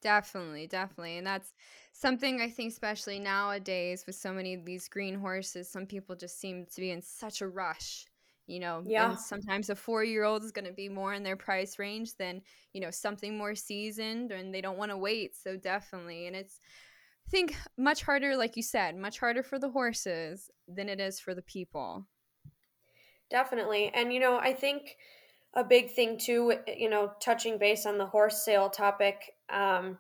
Definitely, 0.03 0.67
definitely. 0.67 1.17
And 1.19 1.27
that's 1.27 1.55
something 1.93 2.41
I 2.41 2.51
think, 2.51 2.73
especially 2.73 3.19
nowadays 3.19 4.05
with 4.07 4.15
so 4.15 4.33
many 4.33 4.55
of 4.55 4.65
these 4.65 4.89
green 4.89 5.15
horses, 5.19 5.71
some 5.71 5.87
people 5.87 6.15
just 6.15 6.39
seem 6.39 6.67
to 6.67 6.81
be 6.81 6.91
in 6.91 7.03
such 7.03 7.41
a 7.41 7.49
rush, 7.49 8.07
you 8.47 8.61
know. 8.61 8.85
Yeah. 8.85 9.11
And 9.11 9.19
sometimes 9.19 9.71
a 9.71 9.75
four 9.75 10.05
year 10.05 10.25
old 10.25 10.45
is 10.45 10.53
going 10.53 10.67
to 10.67 10.73
be 10.73 10.89
more 10.89 11.15
in 11.15 11.23
their 11.23 11.37
price 11.37 11.79
range 11.79 12.15
than, 12.17 12.43
you 12.73 12.81
know, 12.81 12.91
something 12.91 13.37
more 13.37 13.55
seasoned 13.55 14.33
and 14.33 14.55
they 14.55 14.61
don't 14.61 14.79
want 14.79 14.91
to 14.91 14.99
wait. 14.99 15.35
So 15.35 15.57
definitely. 15.57 16.27
And 16.27 16.37
it's, 16.37 16.61
I 17.27 17.31
think, 17.31 17.57
much 17.77 18.03
harder, 18.03 18.37
like 18.37 18.57
you 18.57 18.63
said, 18.63 18.97
much 18.97 19.19
harder 19.19 19.43
for 19.43 19.59
the 19.59 19.71
horses 19.71 20.49
than 20.69 20.89
it 20.89 21.01
is 21.01 21.19
for 21.19 21.35
the 21.35 21.43
people. 21.43 22.07
Definitely. 23.31 23.91
And, 23.93 24.13
you 24.13 24.21
know, 24.21 24.39
I 24.39 24.53
think 24.53 24.97
a 25.55 25.65
big 25.65 25.91
thing 25.91 26.19
too, 26.19 26.55
you 26.69 26.89
know, 26.89 27.13
touching 27.21 27.59
base 27.59 27.85
on 27.85 27.99
the 27.99 28.07
horse 28.07 28.45
sale 28.45 28.71
topic, 28.71 29.33
um, 29.49 29.99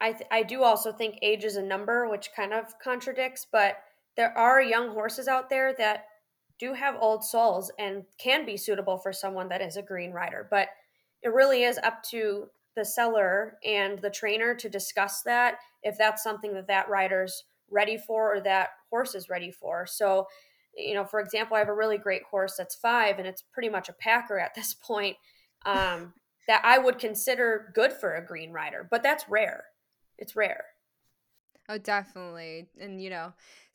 I, 0.00 0.12
th- 0.12 0.28
I 0.30 0.42
do 0.44 0.62
also 0.62 0.92
think 0.92 1.18
age 1.22 1.44
is 1.44 1.56
a 1.56 1.62
number, 1.62 2.08
which 2.08 2.30
kind 2.34 2.54
of 2.54 2.78
contradicts, 2.78 3.46
but 3.50 3.76
there 4.16 4.36
are 4.38 4.62
young 4.62 4.90
horses 4.90 5.28
out 5.28 5.50
there 5.50 5.74
that 5.78 6.06
do 6.58 6.72
have 6.72 6.96
old 7.00 7.24
souls 7.24 7.72
and 7.78 8.04
can 8.18 8.46
be 8.46 8.56
suitable 8.56 8.98
for 8.98 9.12
someone 9.12 9.48
that 9.48 9.60
is 9.60 9.76
a 9.76 9.82
green 9.82 10.12
rider. 10.12 10.46
But 10.50 10.68
it 11.22 11.32
really 11.32 11.64
is 11.64 11.78
up 11.82 12.02
to 12.10 12.46
the 12.76 12.84
seller 12.84 13.58
and 13.64 13.98
the 13.98 14.10
trainer 14.10 14.54
to 14.54 14.68
discuss 14.68 15.22
that 15.22 15.56
if 15.82 15.98
that's 15.98 16.22
something 16.22 16.54
that 16.54 16.68
that 16.68 16.88
rider's 16.88 17.44
ready 17.70 17.96
for 17.96 18.34
or 18.34 18.40
that 18.40 18.70
horse 18.90 19.14
is 19.14 19.28
ready 19.28 19.50
for. 19.50 19.86
So, 19.86 20.26
you 20.76 20.94
know, 20.94 21.04
for 21.04 21.20
example, 21.20 21.56
I 21.56 21.60
have 21.60 21.68
a 21.68 21.74
really 21.74 21.98
great 21.98 22.22
horse 22.30 22.54
that's 22.56 22.74
five 22.74 23.18
and 23.18 23.26
it's 23.26 23.42
pretty 23.52 23.68
much 23.68 23.88
a 23.88 23.94
packer 23.94 24.38
at 24.38 24.54
this 24.54 24.74
point 24.86 25.16
um, 25.66 26.14
that 26.46 26.62
I 26.64 26.78
would 26.78 26.98
consider 26.98 27.70
good 27.74 27.92
for 27.92 28.14
a 28.14 28.26
green 28.26 28.52
rider, 28.52 28.86
but 28.90 29.02
that's 29.02 29.28
rare. 29.28 29.64
It's 30.18 30.36
rare. 30.36 30.64
Oh, 31.68 31.78
definitely. 31.78 32.68
And, 32.80 33.00
you 33.00 33.10
know, 33.10 33.32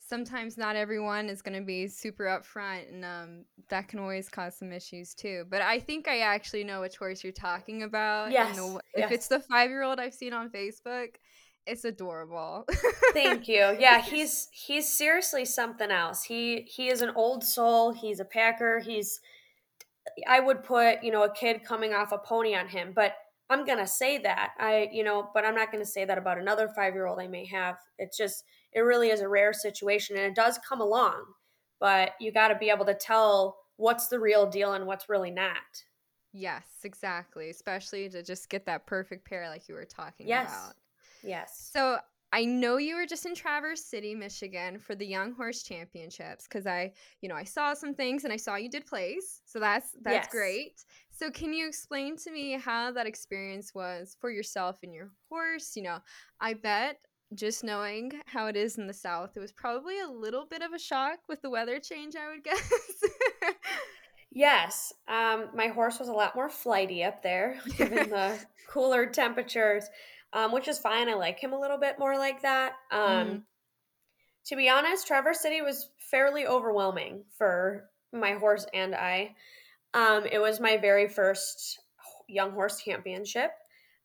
sometimes 0.08 0.56
not 0.56 0.76
everyone 0.76 1.28
is 1.28 1.42
going 1.42 1.58
to 1.58 1.64
be 1.64 1.88
super 1.88 2.24
upfront, 2.24 2.88
and 2.92 3.04
um, 3.04 3.44
that 3.68 3.88
can 3.88 3.98
always 3.98 4.28
cause 4.28 4.56
some 4.56 4.72
issues 4.72 5.14
too. 5.14 5.44
But 5.50 5.62
I 5.62 5.80
think 5.80 6.08
I 6.08 6.20
actually 6.20 6.64
know 6.64 6.80
which 6.80 6.96
horse 6.96 7.24
you're 7.24 7.32
talking 7.32 7.82
about. 7.82 8.30
Yes, 8.30 8.56
the- 8.56 8.80
yes. 8.96 9.06
If 9.06 9.12
it's 9.12 9.28
the 9.28 9.40
five 9.40 9.70
year 9.70 9.82
old 9.82 9.98
I've 9.98 10.14
seen 10.14 10.32
on 10.32 10.50
Facebook, 10.50 11.08
it's 11.66 11.84
adorable. 11.84 12.66
Thank 13.12 13.48
you. 13.48 13.76
Yeah, 13.80 14.00
he's 14.00 14.48
he's 14.52 14.88
seriously 14.88 15.44
something 15.44 15.90
else. 15.90 16.22
He 16.22 16.62
he 16.68 16.88
is 16.88 17.02
an 17.02 17.10
old 17.16 17.42
soul. 17.44 17.92
He's 17.92 18.20
a 18.20 18.24
packer. 18.24 18.78
He's 18.80 19.20
I 20.26 20.38
would 20.40 20.62
put, 20.62 21.02
you 21.02 21.10
know, 21.10 21.24
a 21.24 21.32
kid 21.34 21.64
coming 21.64 21.92
off 21.92 22.12
a 22.12 22.18
pony 22.18 22.54
on 22.54 22.68
him, 22.68 22.92
but 22.94 23.14
I'm 23.50 23.64
going 23.64 23.78
to 23.78 23.86
say 23.86 24.18
that. 24.18 24.52
I, 24.58 24.88
you 24.92 25.04
know, 25.04 25.30
but 25.34 25.44
I'm 25.44 25.54
not 25.54 25.70
going 25.72 25.84
to 25.84 25.90
say 25.90 26.04
that 26.04 26.16
about 26.18 26.38
another 26.38 26.68
5-year-old 26.76 27.18
I 27.20 27.26
may 27.26 27.44
have. 27.46 27.76
It's 27.98 28.16
just 28.16 28.44
it 28.76 28.82
really 28.82 29.10
is 29.10 29.22
a 29.22 29.28
rare 29.28 29.54
situation 29.54 30.16
and 30.16 30.26
it 30.26 30.36
does 30.36 30.58
come 30.68 30.82
along, 30.82 31.24
but 31.80 32.12
you 32.20 32.32
got 32.32 32.48
to 32.50 32.56
be 32.56 32.70
able 32.70 32.86
to 32.86 32.94
tell 32.94 33.58
what's 33.78 34.08
the 34.08 34.20
real 34.20 34.46
deal 34.48 34.74
and 34.74 34.86
what's 34.86 35.08
really 35.10 35.32
not. 35.32 35.84
yes, 36.32 36.80
exactly. 36.84 37.50
Especially 37.50 38.08
to 38.08 38.22
just 38.22 38.48
get 38.48 38.66
that 38.66 38.86
perfect 38.86 39.26
pair 39.26 39.48
like 39.48 39.68
you 39.68 39.74
were 39.74 39.84
talking 39.84 40.26
Yes. 40.26 40.34
about. 40.34 40.74
Yes. 41.22 41.72
So 41.72 41.98
I 42.32 42.44
know 42.44 42.78
you 42.78 42.96
were 42.96 43.06
just 43.06 43.26
in 43.26 43.34
Traverse 43.34 43.84
City, 43.84 44.14
Michigan 44.14 44.78
for 44.78 44.94
the 44.94 45.06
Young 45.06 45.32
Horse 45.32 45.62
Championships 45.62 46.46
because 46.48 46.66
I, 46.66 46.92
you 47.22 47.28
know, 47.28 47.36
I 47.36 47.44
saw 47.44 47.74
some 47.74 47.94
things 47.94 48.24
and 48.24 48.32
I 48.32 48.36
saw 48.36 48.56
you 48.56 48.70
did 48.70 48.86
plays. 48.86 49.42
So 49.46 49.60
that's 49.60 49.90
that's 50.02 50.28
Yes. 50.28 50.28
great. 50.28 50.84
So 51.10 51.30
can 51.30 51.52
you 51.54 51.68
explain 51.68 52.16
to 52.18 52.32
me 52.32 52.52
how 52.52 52.92
that 52.92 53.06
experience 53.06 53.74
was 53.74 54.16
for 54.20 54.30
yourself 54.30 54.80
and 54.82 54.94
your 54.94 55.12
horse? 55.30 55.76
You 55.76 55.84
know, 55.84 56.00
I 56.40 56.54
bet 56.54 56.98
just 57.34 57.64
knowing 57.64 58.12
how 58.26 58.46
it 58.46 58.56
is 58.56 58.78
in 58.78 58.86
the 58.86 58.94
south, 58.94 59.36
it 59.36 59.40
was 59.40 59.52
probably 59.52 60.00
a 60.00 60.08
little 60.08 60.46
bit 60.46 60.62
of 60.62 60.72
a 60.72 60.78
shock 60.78 61.18
with 61.28 61.42
the 61.42 61.50
weather 61.50 61.78
change, 61.78 62.14
I 62.16 62.30
would 62.30 62.44
guess. 62.44 62.72
yes, 64.30 64.92
um, 65.08 65.48
my 65.54 65.68
horse 65.68 65.98
was 65.98 66.08
a 66.08 66.12
lot 66.12 66.36
more 66.36 66.48
flighty 66.48 67.02
up 67.04 67.22
there, 67.22 67.58
given 67.76 68.10
the 68.10 68.38
cooler 68.68 69.06
temperatures, 69.06 69.84
um, 70.32 70.52
which 70.52 70.68
is 70.68 70.78
fine. 70.78 71.08
I 71.08 71.14
like 71.14 71.40
him 71.40 71.52
a 71.52 71.60
little 71.60 71.78
bit 71.78 71.98
more 71.98 72.16
like 72.16 72.42
that. 72.42 72.74
Um, 72.90 73.00
mm. 73.00 73.42
To 74.46 74.56
be 74.56 74.68
honest, 74.68 75.06
Traverse 75.06 75.40
City 75.40 75.60
was 75.60 75.90
fairly 76.10 76.46
overwhelming 76.46 77.24
for 77.36 77.90
my 78.12 78.34
horse 78.34 78.66
and 78.72 78.94
I. 78.94 79.34
Um, 79.92 80.24
it 80.30 80.38
was 80.38 80.60
my 80.60 80.76
very 80.76 81.08
first 81.08 81.80
young 82.28 82.52
horse 82.52 82.80
championship. 82.80 83.50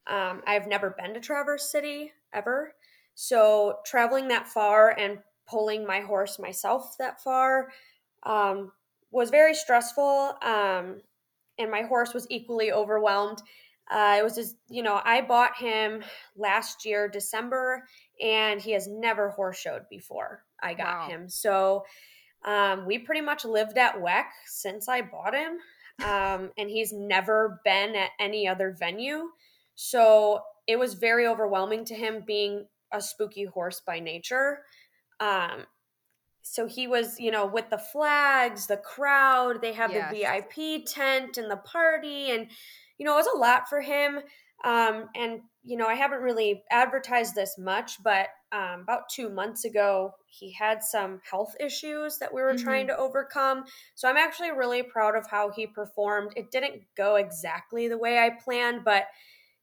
Um, 0.07 0.41
I've 0.47 0.67
never 0.67 0.95
been 0.97 1.13
to 1.13 1.19
Traverse 1.19 1.71
City 1.71 2.11
ever. 2.33 2.73
So 3.15 3.77
traveling 3.85 4.27
that 4.29 4.47
far 4.47 4.89
and 4.97 5.19
pulling 5.49 5.85
my 5.85 5.99
horse 5.99 6.39
myself 6.39 6.95
that 6.99 7.21
far 7.21 7.69
um, 8.23 8.71
was 9.11 9.29
very 9.29 9.53
stressful. 9.53 10.35
Um, 10.41 11.01
and 11.57 11.69
my 11.69 11.83
horse 11.83 12.13
was 12.13 12.27
equally 12.29 12.71
overwhelmed. 12.71 13.41
Uh, 13.89 14.15
it 14.17 14.23
was 14.23 14.35
just, 14.35 14.55
you 14.69 14.83
know, 14.83 15.01
I 15.03 15.21
bought 15.21 15.57
him 15.57 16.01
last 16.37 16.85
year, 16.85 17.09
December, 17.09 17.83
and 18.21 18.61
he 18.61 18.71
has 18.71 18.87
never 18.87 19.29
horse 19.29 19.59
showed 19.59 19.83
before 19.89 20.43
I 20.61 20.73
got 20.73 20.99
wow. 20.99 21.07
him. 21.09 21.29
So 21.29 21.83
um, 22.45 22.85
we 22.85 22.99
pretty 22.99 23.21
much 23.21 23.43
lived 23.43 23.77
at 23.77 24.01
WEC 24.01 24.23
since 24.45 24.87
I 24.87 25.01
bought 25.01 25.35
him. 25.35 25.57
Um, 26.03 26.51
and 26.57 26.69
he's 26.69 26.93
never 26.93 27.59
been 27.63 27.95
at 27.95 28.11
any 28.19 28.47
other 28.47 28.75
venue. 28.77 29.29
So 29.75 30.41
it 30.67 30.79
was 30.79 30.93
very 30.93 31.27
overwhelming 31.27 31.85
to 31.85 31.95
him 31.95 32.23
being 32.25 32.65
a 32.91 33.01
spooky 33.01 33.45
horse 33.45 33.81
by 33.85 33.99
nature. 33.99 34.59
Um, 35.19 35.65
so 36.43 36.67
he 36.67 36.87
was, 36.87 37.19
you 37.19 37.31
know, 37.31 37.45
with 37.45 37.69
the 37.69 37.77
flags, 37.77 38.67
the 38.67 38.77
crowd, 38.77 39.61
they 39.61 39.73
have 39.73 39.91
yes. 39.91 40.11
the 40.11 40.17
VIP 40.17 40.85
tent 40.85 41.37
and 41.37 41.49
the 41.49 41.57
party, 41.57 42.31
and 42.31 42.47
you 42.97 43.05
know, 43.05 43.13
it 43.13 43.25
was 43.25 43.35
a 43.35 43.37
lot 43.37 43.69
for 43.69 43.81
him. 43.81 44.19
Um, 44.63 45.09
and 45.15 45.41
you 45.63 45.77
know, 45.77 45.85
I 45.85 45.93
haven't 45.93 46.21
really 46.21 46.63
advertised 46.71 47.35
this 47.35 47.57
much, 47.57 48.01
but 48.03 48.27
um, 48.51 48.81
about 48.81 49.09
two 49.09 49.29
months 49.29 49.63
ago, 49.63 50.11
he 50.27 50.51
had 50.51 50.83
some 50.83 51.21
health 51.29 51.55
issues 51.59 52.17
that 52.17 52.33
we 52.33 52.41
were 52.41 52.53
mm-hmm. 52.53 52.63
trying 52.63 52.87
to 52.87 52.97
overcome. 52.97 53.63
So 53.95 54.09
I'm 54.09 54.17
actually 54.17 54.51
really 54.51 54.83
proud 54.83 55.15
of 55.15 55.27
how 55.29 55.51
he 55.51 55.67
performed. 55.67 56.33
It 56.35 56.51
didn't 56.51 56.81
go 56.97 57.15
exactly 57.15 57.87
the 57.87 57.97
way 57.97 58.17
I 58.17 58.31
planned, 58.43 58.83
but 58.83 59.05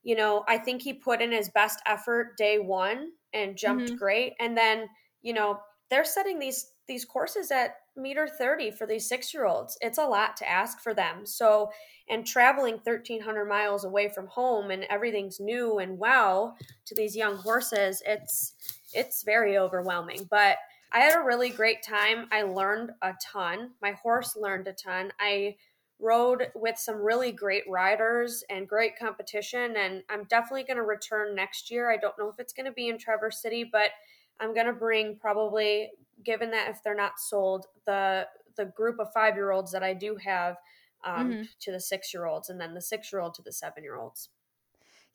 you 0.08 0.16
know, 0.16 0.42
I 0.48 0.56
think 0.56 0.80
he 0.80 0.94
put 0.94 1.20
in 1.20 1.30
his 1.30 1.50
best 1.50 1.82
effort 1.84 2.38
day 2.38 2.58
one 2.58 3.10
and 3.34 3.58
jumped 3.58 3.88
mm-hmm. 3.88 3.96
great. 3.96 4.32
And 4.40 4.56
then, 4.56 4.88
you 5.20 5.34
know, 5.34 5.58
they're 5.90 6.02
setting 6.02 6.38
these 6.38 6.72
these 6.86 7.04
courses 7.04 7.50
at 7.50 7.74
meter 7.94 8.26
30 8.26 8.70
for 8.70 8.86
these 8.86 9.06
six 9.06 9.34
year 9.34 9.44
olds. 9.44 9.76
It's 9.82 9.98
a 9.98 10.06
lot 10.06 10.34
to 10.38 10.48
ask 10.48 10.80
for 10.80 10.94
them. 10.94 11.26
So, 11.26 11.68
and 12.08 12.26
traveling 12.26 12.80
1300 12.82 13.44
miles 13.44 13.84
away 13.84 14.08
from 14.08 14.28
home 14.28 14.70
and 14.70 14.86
everything's 14.88 15.40
new 15.40 15.78
and 15.78 15.98
wow 15.98 16.54
to 16.86 16.94
these 16.94 17.14
young 17.14 17.36
horses, 17.36 18.02
it's, 18.06 18.54
it's 18.94 19.24
very 19.24 19.58
overwhelming. 19.58 20.26
But 20.30 20.56
I 20.90 21.00
had 21.00 21.20
a 21.20 21.24
really 21.24 21.50
great 21.50 21.82
time. 21.82 22.28
I 22.32 22.44
learned 22.44 22.92
a 23.02 23.12
ton. 23.22 23.72
My 23.82 23.92
horse 23.92 24.38
learned 24.40 24.68
a 24.68 24.72
ton. 24.72 25.12
I 25.20 25.56
rode 26.00 26.48
with 26.54 26.78
some 26.78 26.96
really 26.96 27.32
great 27.32 27.64
riders 27.68 28.44
and 28.50 28.68
great 28.68 28.96
competition 28.96 29.74
and 29.76 30.02
i'm 30.08 30.24
definitely 30.24 30.62
going 30.62 30.76
to 30.76 30.82
return 30.82 31.34
next 31.34 31.70
year 31.70 31.90
i 31.90 31.96
don't 31.96 32.16
know 32.18 32.28
if 32.28 32.38
it's 32.38 32.52
going 32.52 32.66
to 32.66 32.72
be 32.72 32.88
in 32.88 32.96
traverse 32.96 33.42
city 33.42 33.68
but 33.70 33.90
i'm 34.38 34.54
going 34.54 34.66
to 34.66 34.72
bring 34.72 35.16
probably 35.16 35.90
given 36.24 36.50
that 36.50 36.70
if 36.70 36.82
they're 36.84 36.94
not 36.94 37.18
sold 37.18 37.66
the 37.84 38.26
the 38.56 38.66
group 38.66 39.00
of 39.00 39.12
five 39.12 39.34
year 39.34 39.50
olds 39.50 39.72
that 39.72 39.82
i 39.82 39.92
do 39.92 40.16
have 40.16 40.56
um, 41.04 41.30
mm-hmm. 41.30 41.42
to 41.60 41.72
the 41.72 41.80
six 41.80 42.14
year 42.14 42.26
olds 42.26 42.48
and 42.48 42.60
then 42.60 42.74
the 42.74 42.82
six 42.82 43.12
year 43.12 43.20
old 43.20 43.34
to 43.34 43.42
the 43.42 43.52
seven 43.52 43.82
year 43.82 43.96
olds 43.96 44.28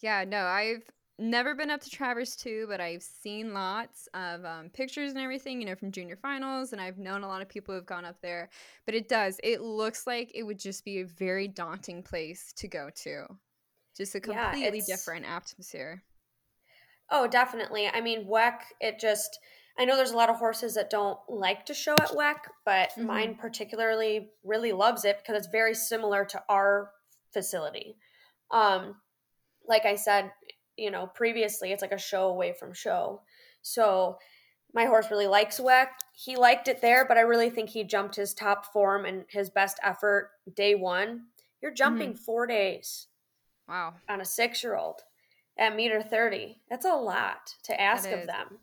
yeah 0.02 0.25
no 0.28 0.46
i've 0.46 0.90
never 1.20 1.55
been 1.55 1.70
up 1.70 1.82
to 1.82 1.89
Traverse 1.89 2.36
2, 2.36 2.65
but 2.67 2.82
I've 2.82 3.03
seen 3.03 3.53
lots 3.53 4.08
of 4.13 4.43
um, 4.46 4.70
pictures 4.70 5.12
and 5.12 5.20
everything, 5.20 5.60
you 5.60 5.67
know, 5.67 5.75
from 5.75 5.91
junior 5.91 6.15
finals, 6.15 6.74
and 6.74 6.82
I've 6.82 6.98
known 6.98 7.24
a 7.24 7.27
lot 7.27 7.41
of 7.41 7.50
people 7.50 7.75
who've 7.75 7.86
gone 7.86 8.05
up 8.05 8.22
there. 8.22 8.50
But 8.86 8.96
it 8.96 9.10
does, 9.10 9.39
it 9.43 9.62
looks 9.62 10.08
like 10.08 10.32
it 10.34 10.43
would 10.43 10.60
just 10.60 10.84
be 10.84 11.01
a 11.01 11.05
very 11.05 11.48
daunting 11.48 12.03
place 12.03 12.53
to 12.58 12.67
go 12.67 12.89
to. 13.03 13.25
Just 13.96 14.15
a 14.15 14.20
completely 14.20 14.79
yeah, 14.79 14.96
different 14.96 15.25
atmosphere. 15.25 16.03
Oh, 17.12 17.27
definitely. 17.27 17.88
I 17.88 18.01
mean, 18.01 18.25
WEC, 18.27 18.60
it 18.82 19.00
just, 19.00 19.38
I 19.77 19.86
know 19.86 19.96
there's 19.96 20.12
a 20.12 20.17
lot 20.17 20.32
of 20.32 20.38
horses 20.38 20.74
that 20.75 20.89
don't 20.89 21.20
like 21.29 21.65
to 21.67 21.75
show 21.75 21.93
at 21.93 22.10
WEC, 22.10 22.38
but 22.65 22.89
mm-hmm. 22.89 23.05
mine 23.05 23.36
particularly 23.36 24.32
really 24.43 24.72
loves 24.72 25.05
it 25.05 25.20
because 25.20 25.38
it's 25.38 25.51
very 25.51 25.75
similar 25.75 26.25
to 26.25 26.41
our 26.50 26.89
facility. 27.32 27.98
Um, 28.50 28.96
like 29.67 29.86
I 29.86 29.96
said, 29.96 30.32
you 30.77 30.92
know, 30.92 31.08
previously 31.08 31.72
it's 31.72 31.82
like 31.82 31.92
a 31.92 31.98
show 31.98 32.27
away 32.27 32.53
from 32.58 32.74
show. 32.74 33.22
So 33.62 34.18
my 34.74 34.86
horse 34.86 35.12
really 35.12 35.27
likes 35.27 35.60
WEC. 35.60 35.88
He 36.13 36.36
liked 36.36 36.68
it 36.68 36.82
there, 36.82 37.06
but 37.06 37.18
I 37.18 37.22
really 37.22 37.50
think 37.50 37.70
he 37.70 37.84
jumped 37.84 38.15
his 38.15 38.34
top 38.34 38.65
form 38.74 39.06
and 39.06 39.25
his 39.30 39.50
best 39.50 39.80
effort 39.84 40.32
day 40.56 40.75
one. 40.75 41.24
You're 41.62 41.74
jumping 41.74 42.13
mm-hmm. 42.13 42.24
four 42.24 42.48
days. 42.48 43.08
Wow. 43.68 43.94
On 44.10 44.20
a 44.20 44.25
six 44.25 44.63
year 44.63 44.75
old 44.75 45.01
at 45.58 45.75
meter 45.75 46.01
30. 46.01 46.62
That's 46.70 46.86
a 46.86 46.96
lot 46.96 47.56
to 47.63 47.80
ask 47.80 48.10
of 48.10 48.25
them. 48.25 48.60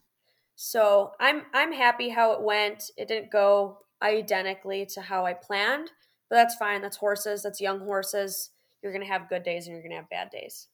So 0.57 1.13
I'm 1.19 1.43
I'm 1.55 1.73
happy 1.73 2.11
how 2.11 2.33
it 2.33 2.43
went. 2.43 2.91
It 2.99 3.09
didn't 3.09 3.31
go 3.31 3.79
identically 4.03 4.87
to 4.95 5.01
how 5.01 5.25
I 5.25 5.33
planned, 5.33 5.91
but 6.29 6.37
that's 6.37 6.57
fine. 6.57 6.83
That's 6.83 6.99
horses, 6.99 7.43
that's 7.43 7.61
young 7.61 7.81
horses. 7.81 8.51
You're 8.83 8.93
gonna 8.93 9.07
have 9.07 9.29
good 9.29 9.43
days 9.43 9.67
and 9.67 9.75
you're 9.75 9.83
gonna 9.83 9.97
have 9.97 10.11
bad 10.11 10.31
days. 10.31 10.69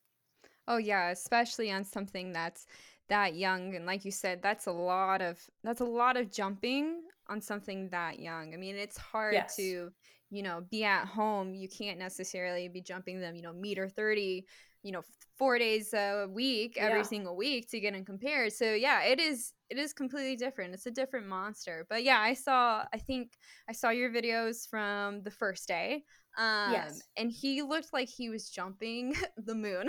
Oh 0.69 0.79
yeah, 0.79 1.11
especially 1.11 1.71
on 1.71 1.85
something 1.85 2.33
that's 2.33 2.67
that 3.09 3.37
young 3.37 3.75
and 3.75 3.87
like 3.87 4.05
you 4.05 4.11
said, 4.11 4.43
that's 4.43 4.67
a 4.67 4.73
lot 4.73 5.23
of 5.23 5.39
that's 5.63 5.81
a 5.81 5.85
lot 5.85 6.17
of 6.17 6.31
jumping 6.31 7.03
on 7.29 7.41
something 7.41 7.89
that 7.91 8.19
young. 8.19 8.55
I 8.55 8.57
mean, 8.57 8.77
it's 8.77 8.97
hard 8.97 9.35
yes. 9.35 9.57
to, 9.57 9.91
you 10.31 10.43
know, 10.43 10.65
be 10.71 10.85
at 10.85 11.07
home. 11.07 11.55
You 11.55 11.69
can't 11.69 11.99
necessarily 11.99 12.69
be 12.69 12.81
jumping 12.81 13.21
them, 13.21 13.37
you 13.37 13.43
know, 13.43 13.53
meter 13.53 13.89
30, 13.89 14.47
you 14.83 14.93
know, 14.93 15.03
4 15.39 15.59
days 15.59 15.93
a 15.93 16.27
week 16.31 16.77
every 16.79 17.01
yeah. 17.01 17.05
single 17.05 17.37
week 17.37 17.69
to 17.71 17.81
get 17.81 17.93
them 17.93 18.05
compared. 18.05 18.53
So, 18.53 18.73
yeah, 18.73 19.03
it 19.05 19.21
is 19.21 19.53
it 19.69 19.79
is 19.79 19.93
completely 19.93 20.37
different. 20.37 20.75
It's 20.75 20.87
a 20.87 20.91
different 20.91 21.27
monster. 21.27 21.87
But 21.91 22.05
yeah, 22.05 22.21
I 22.21 22.35
saw 22.35 22.85
I 22.93 22.99
think 22.99 23.33
I 23.69 23.73
saw 23.73 23.91
your 23.91 24.11
videos 24.11 24.69
from 24.69 25.23
the 25.23 25.31
first 25.31 25.67
day. 25.69 26.05
Um, 26.39 26.73
yes. 26.73 27.03
And 27.17 27.33
he 27.33 27.63
looked 27.63 27.93
like 27.93 28.09
he 28.09 28.29
was 28.29 28.51
jumping 28.51 29.15
the 29.37 29.55
moon. 29.55 29.89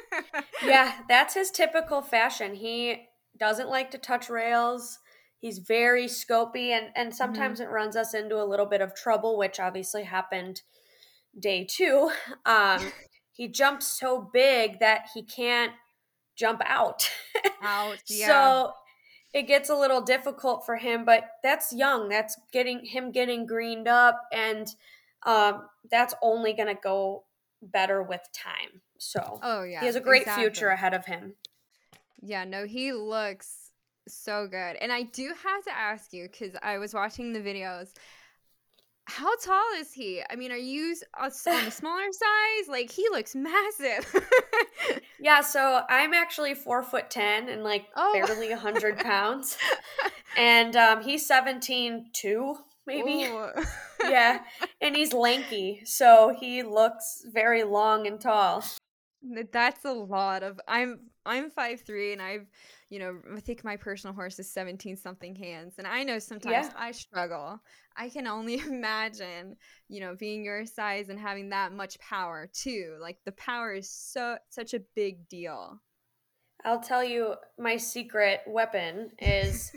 yeah, 0.64 0.92
that's 1.08 1.34
his 1.34 1.50
typical 1.50 2.02
fashion. 2.02 2.54
He 2.54 3.08
doesn't 3.38 3.68
like 3.68 3.90
to 3.92 3.98
touch 3.98 4.28
rails. 4.28 4.98
He's 5.38 5.58
very 5.58 6.06
scopy, 6.06 6.70
and, 6.70 6.86
and 6.96 7.14
sometimes 7.14 7.60
mm-hmm. 7.60 7.70
it 7.70 7.74
runs 7.74 7.94
us 7.94 8.14
into 8.14 8.42
a 8.42 8.44
little 8.44 8.66
bit 8.66 8.80
of 8.80 8.94
trouble, 8.94 9.36
which 9.36 9.60
obviously 9.60 10.02
happened 10.02 10.62
day 11.38 11.66
two. 11.68 12.10
Um, 12.46 12.80
he 13.36 13.48
jumps 13.48 13.86
so 13.86 14.30
big 14.32 14.80
that 14.80 15.08
he 15.12 15.22
can't 15.22 15.72
jump 16.36 16.62
out. 16.64 17.10
Out, 17.62 17.98
yeah. 18.08 18.26
so 18.26 18.72
it 19.34 19.42
gets 19.42 19.68
a 19.68 19.74
little 19.74 20.00
difficult 20.00 20.64
for 20.64 20.76
him, 20.76 21.04
but 21.04 21.24
that's 21.42 21.72
young. 21.72 22.08
That's 22.08 22.38
getting 22.52 22.84
him 22.84 23.12
getting 23.12 23.46
greened 23.46 23.88
up, 23.88 24.22
and 24.32 24.66
um, 25.26 25.66
that's 25.90 26.14
only 26.22 26.54
going 26.54 26.74
to 26.74 26.80
go 26.82 27.24
better 27.60 28.02
with 28.02 28.22
time. 28.32 28.80
So, 28.98 29.38
oh 29.42 29.62
yeah, 29.62 29.80
he 29.80 29.86
has 29.86 29.96
a 29.96 30.00
great 30.00 30.22
exactly. 30.22 30.44
future 30.44 30.68
ahead 30.68 30.94
of 30.94 31.04
him. 31.04 31.34
Yeah, 32.22 32.44
no, 32.44 32.66
he 32.66 32.92
looks 32.92 33.66
so 34.08 34.46
good. 34.46 34.76
And 34.80 34.90
I 34.90 35.02
do 35.02 35.34
have 35.42 35.64
to 35.64 35.76
ask 35.76 36.12
you 36.12 36.28
because 36.30 36.56
I 36.62 36.78
was 36.78 36.94
watching 36.94 37.32
the 37.32 37.40
videos. 37.40 37.92
How 39.08 39.36
tall 39.36 39.64
is 39.78 39.92
he? 39.92 40.20
I 40.28 40.34
mean, 40.34 40.50
are 40.50 40.56
you 40.56 40.96
on 41.18 41.30
the 41.30 41.70
smaller 41.70 42.06
size? 42.12 42.68
Like 42.68 42.90
he 42.90 43.08
looks 43.10 43.36
massive. 43.36 44.14
yeah, 45.20 45.40
so 45.42 45.82
I'm 45.88 46.12
actually 46.12 46.54
four 46.54 46.82
foot 46.82 47.08
ten 47.08 47.48
and 47.48 47.62
like 47.62 47.86
oh. 47.94 48.12
barely 48.12 48.50
a 48.50 48.56
hundred 48.56 48.98
pounds, 49.04 49.58
and 50.36 50.74
um, 50.76 51.02
he's 51.02 51.24
seventeen 51.24 52.06
two 52.12 52.56
maybe. 52.84 53.32
yeah, 54.02 54.40
and 54.80 54.96
he's 54.96 55.12
lanky, 55.12 55.82
so 55.84 56.36
he 56.38 56.64
looks 56.64 57.24
very 57.32 57.62
long 57.62 58.08
and 58.08 58.20
tall. 58.20 58.64
That's 59.52 59.84
a 59.84 59.92
lot 59.92 60.42
of. 60.42 60.60
I'm 60.66 60.98
I'm 61.24 61.50
five 61.50 61.82
three, 61.82 62.12
and 62.12 62.20
I've 62.20 62.46
you 62.90 62.98
know 62.98 63.18
I 63.36 63.40
think 63.40 63.62
my 63.62 63.76
personal 63.76 64.14
horse 64.14 64.40
is 64.40 64.52
seventeen 64.52 64.96
something 64.96 65.36
hands, 65.36 65.74
and 65.78 65.86
I 65.86 66.02
know 66.02 66.18
sometimes 66.18 66.66
yeah. 66.66 66.72
I 66.76 66.90
struggle. 66.90 67.60
I 67.96 68.08
can 68.08 68.26
only 68.26 68.58
imagine 68.66 69.56
you 69.88 70.00
know 70.00 70.14
being 70.14 70.44
your 70.44 70.66
size 70.66 71.08
and 71.08 71.18
having 71.18 71.50
that 71.50 71.72
much 71.72 71.98
power 71.98 72.48
too. 72.52 72.96
Like 73.00 73.18
the 73.24 73.32
power 73.32 73.74
is 73.74 73.90
so 73.90 74.36
such 74.50 74.74
a 74.74 74.80
big 74.94 75.28
deal. 75.28 75.80
I'll 76.64 76.80
tell 76.80 77.04
you 77.04 77.34
my 77.58 77.76
secret 77.76 78.40
weapon 78.46 79.10
is 79.18 79.72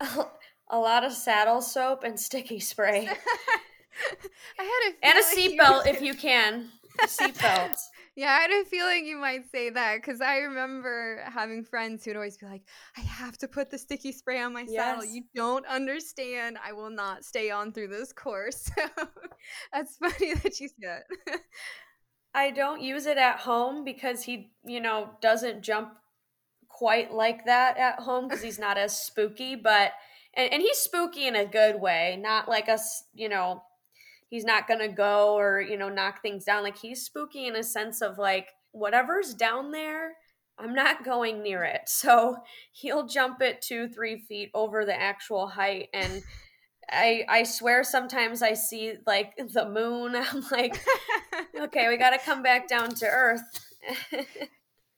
a 0.00 0.78
lot 0.78 1.04
of 1.04 1.12
saddle 1.12 1.60
soap 1.60 2.04
and 2.04 2.18
sticky 2.18 2.60
spray. 2.60 3.08
I 4.58 4.62
had 4.62 4.92
a 4.92 5.06
and 5.06 5.18
a 5.18 5.22
seatbelt 5.22 5.86
if 5.86 6.00
you 6.00 6.14
can. 6.14 6.70
Seatbelt. 7.02 7.76
Yeah, 8.16 8.30
I 8.30 8.42
had 8.42 8.50
a 8.50 8.64
feeling 8.64 9.06
you 9.06 9.16
might 9.16 9.50
say 9.50 9.70
that 9.70 9.96
because 9.96 10.20
I 10.20 10.38
remember 10.38 11.24
having 11.26 11.64
friends 11.64 12.04
who'd 12.04 12.14
always 12.14 12.36
be 12.36 12.46
like, 12.46 12.62
I 12.96 13.00
have 13.00 13.36
to 13.38 13.48
put 13.48 13.70
the 13.70 13.78
sticky 13.78 14.12
spray 14.12 14.40
on 14.40 14.52
my 14.52 14.66
yes. 14.68 14.76
saddle. 14.76 15.04
You 15.04 15.24
don't 15.34 15.66
understand. 15.66 16.56
I 16.64 16.72
will 16.72 16.90
not 16.90 17.24
stay 17.24 17.50
on 17.50 17.72
through 17.72 17.88
this 17.88 18.12
course. 18.12 18.70
So 18.96 19.06
that's 19.72 19.96
funny 19.96 20.34
that 20.34 20.58
you 20.60 20.68
said. 20.80 21.02
it. 21.26 21.40
I 22.34 22.50
don't 22.50 22.80
use 22.80 23.06
it 23.06 23.18
at 23.18 23.40
home 23.40 23.84
because 23.84 24.22
he, 24.22 24.52
you 24.64 24.80
know, 24.80 25.10
doesn't 25.20 25.62
jump 25.62 25.94
quite 26.68 27.12
like 27.12 27.44
that 27.46 27.76
at 27.76 28.00
home 28.00 28.26
because 28.26 28.42
he's 28.42 28.58
not 28.58 28.78
as 28.78 28.98
spooky, 28.98 29.54
but 29.54 29.92
and, 30.34 30.52
and 30.52 30.62
he's 30.62 30.78
spooky 30.78 31.26
in 31.26 31.36
a 31.36 31.46
good 31.46 31.80
way, 31.80 32.18
not 32.20 32.48
like 32.48 32.68
us, 32.68 33.04
you 33.14 33.28
know, 33.28 33.62
he's 34.34 34.44
not 34.44 34.66
gonna 34.66 34.88
go 34.88 35.38
or 35.38 35.60
you 35.60 35.78
know 35.78 35.88
knock 35.88 36.20
things 36.20 36.44
down. 36.44 36.64
Like 36.64 36.76
he's 36.76 37.02
spooky 37.02 37.46
in 37.46 37.54
a 37.54 37.62
sense 37.62 38.02
of 38.02 38.18
like 38.18 38.48
whatever's 38.72 39.34
down 39.34 39.70
there 39.70 40.14
i'm 40.58 40.74
not 40.74 41.04
going 41.04 41.40
near 41.40 41.62
it. 41.62 41.82
So 41.86 42.36
he'll 42.72 43.06
jump 43.06 43.40
it 43.40 43.62
two 43.62 43.88
three 43.88 44.18
feet 44.18 44.50
over 44.52 44.84
the 44.84 45.00
actual 45.00 45.46
height 45.46 45.88
and 45.94 46.20
i 46.90 47.24
i 47.28 47.44
swear 47.44 47.84
sometimes 47.84 48.42
i 48.42 48.54
see 48.54 48.94
like 49.06 49.36
the 49.36 49.68
moon. 49.68 50.16
I'm 50.32 50.42
like 50.50 50.84
okay 51.56 51.88
we 51.88 51.96
gotta 51.96 52.18
come 52.18 52.42
back 52.42 52.66
down 52.68 52.90
to 52.96 53.06
earth. 53.06 53.42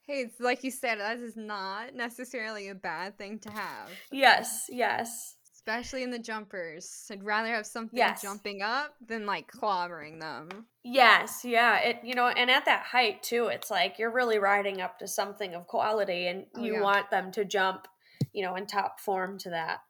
Hey, 0.08 0.20
it's 0.20 0.38
like 0.38 0.62
you 0.62 0.70
said, 0.70 1.00
that 1.00 1.18
is 1.18 1.36
not 1.36 1.92
necessarily 1.92 2.68
a 2.68 2.76
bad 2.76 3.18
thing 3.18 3.40
to 3.40 3.50
have. 3.50 3.90
Yes, 4.12 4.66
yes 4.68 5.35
especially 5.66 6.04
in 6.04 6.10
the 6.10 6.18
jumpers. 6.18 7.06
I'd 7.10 7.24
rather 7.24 7.48
have 7.48 7.66
something 7.66 7.98
yes. 7.98 8.22
jumping 8.22 8.62
up 8.62 8.94
than 9.04 9.26
like 9.26 9.50
clobbering 9.50 10.20
them. 10.20 10.48
Yes, 10.84 11.44
yeah. 11.44 11.78
It 11.80 12.00
you 12.04 12.14
know, 12.14 12.28
and 12.28 12.50
at 12.50 12.66
that 12.66 12.84
height 12.84 13.22
too, 13.22 13.48
it's 13.48 13.70
like 13.70 13.98
you're 13.98 14.12
really 14.12 14.38
riding 14.38 14.80
up 14.80 14.98
to 15.00 15.08
something 15.08 15.54
of 15.54 15.66
quality 15.66 16.28
and 16.28 16.46
oh, 16.54 16.62
you 16.62 16.74
yeah. 16.74 16.80
want 16.80 17.10
them 17.10 17.32
to 17.32 17.44
jump, 17.44 17.88
you 18.32 18.44
know, 18.44 18.54
in 18.54 18.66
top 18.66 19.00
form 19.00 19.38
to 19.38 19.50
that. 19.50 19.80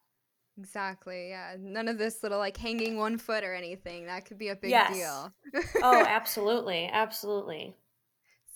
Exactly. 0.59 1.29
Yeah. 1.29 1.57
None 1.61 1.89
of 1.89 1.99
this 1.99 2.23
little 2.23 2.39
like 2.39 2.57
hanging 2.57 2.97
one 2.97 3.19
foot 3.19 3.45
or 3.45 3.55
anything. 3.55 4.07
That 4.07 4.25
could 4.25 4.39
be 4.39 4.49
a 4.49 4.57
big 4.57 4.71
yes. 4.71 4.95
deal. 4.95 5.33
oh, 5.83 6.05
absolutely. 6.09 6.89
Absolutely. 6.91 7.77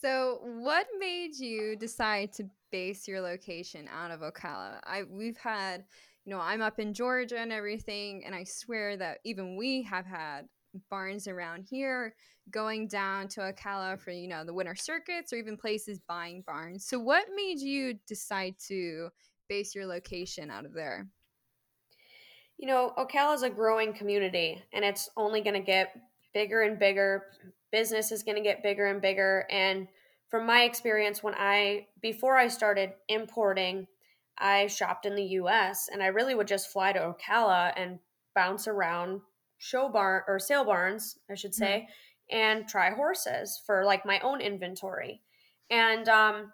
So, 0.01 0.39
what 0.43 0.87
made 0.99 1.37
you 1.37 1.77
decide 1.77 2.33
to 2.35 2.45
base 2.73 3.07
your 3.07 3.21
location 3.21 3.87
out 3.95 4.11
of 4.11 4.21
Ocala? 4.21 4.81
I 4.85 5.03
we've 5.03 5.37
had 5.37 5.85
you 6.25 6.35
know, 6.35 6.41
I'm 6.41 6.63
up 6.63 6.79
in 6.79 6.95
Georgia 6.95 7.39
and 7.39 7.53
everything, 7.53 8.25
and 8.25 8.35
I 8.35 8.45
swear 8.45 8.97
that 8.97 9.19
even 9.25 9.57
we 9.57 9.83
have 9.83 10.07
had 10.07 10.49
barns 10.89 11.27
around 11.27 11.67
here 11.69 12.15
going 12.51 12.89
down 12.89 13.29
to 13.29 13.41
Ocala 13.41 13.99
for, 13.99 14.11
you 14.11 14.29
know, 14.29 14.45
the 14.45 14.55
winter 14.55 14.75
circuits 14.75 15.33
or 15.33 15.37
even 15.37 15.57
places 15.57 16.01
buying 16.09 16.43
barns. 16.47 16.85
So, 16.85 16.99
what 16.99 17.27
made 17.35 17.61
you 17.61 17.95
decide 18.07 18.55
to 18.69 19.09
base 19.49 19.75
your 19.75 19.87
location 19.87 20.51
out 20.51 20.65
of 20.65 20.73
there? 20.73 21.09
You 22.59 22.67
know, 22.67 22.93
Ocala 22.99 23.35
is 23.35 23.43
a 23.43 23.51
growing 23.51 23.93
community 23.95 24.63
and 24.73 24.85
it's 24.85 25.09
only 25.17 25.41
going 25.41 25.55
to 25.55 25.61
get 25.61 25.97
bigger 26.35 26.63
and 26.63 26.79
bigger. 26.79 27.27
Business 27.73 28.13
is 28.13 28.23
going 28.23 28.37
to 28.37 28.43
get 28.43 28.63
bigger 28.63 28.87
and 28.87 29.01
bigger. 29.01 29.47
And 29.51 29.89
from 30.29 30.47
my 30.47 30.63
experience, 30.63 31.23
when 31.23 31.35
I, 31.35 31.87
before 32.03 32.37
I 32.37 32.49
started 32.49 32.93
importing 33.09 33.87
I 34.41 34.67
shopped 34.67 35.07
in 35.07 35.15
the 35.15 35.25
US 35.25 35.89
and 35.93 36.03
I 36.03 36.07
really 36.07 36.35
would 36.35 36.49
just 36.49 36.73
fly 36.73 36.93
to 36.93 37.15
Ocala 37.15 37.73
and 37.77 37.99
bounce 38.35 38.67
around 38.67 39.21
show 39.59 39.89
barn 39.89 40.23
or 40.27 40.39
sale 40.39 40.65
barns, 40.65 41.19
I 41.31 41.35
should 41.35 41.55
say, 41.55 41.87
mm-hmm. 42.33 42.37
and 42.37 42.69
try 42.69 42.91
horses 42.91 43.61
for 43.67 43.85
like 43.85 44.07
my 44.07 44.19
own 44.21 44.41
inventory. 44.41 45.21
And 45.71 46.09
um, 46.09 46.53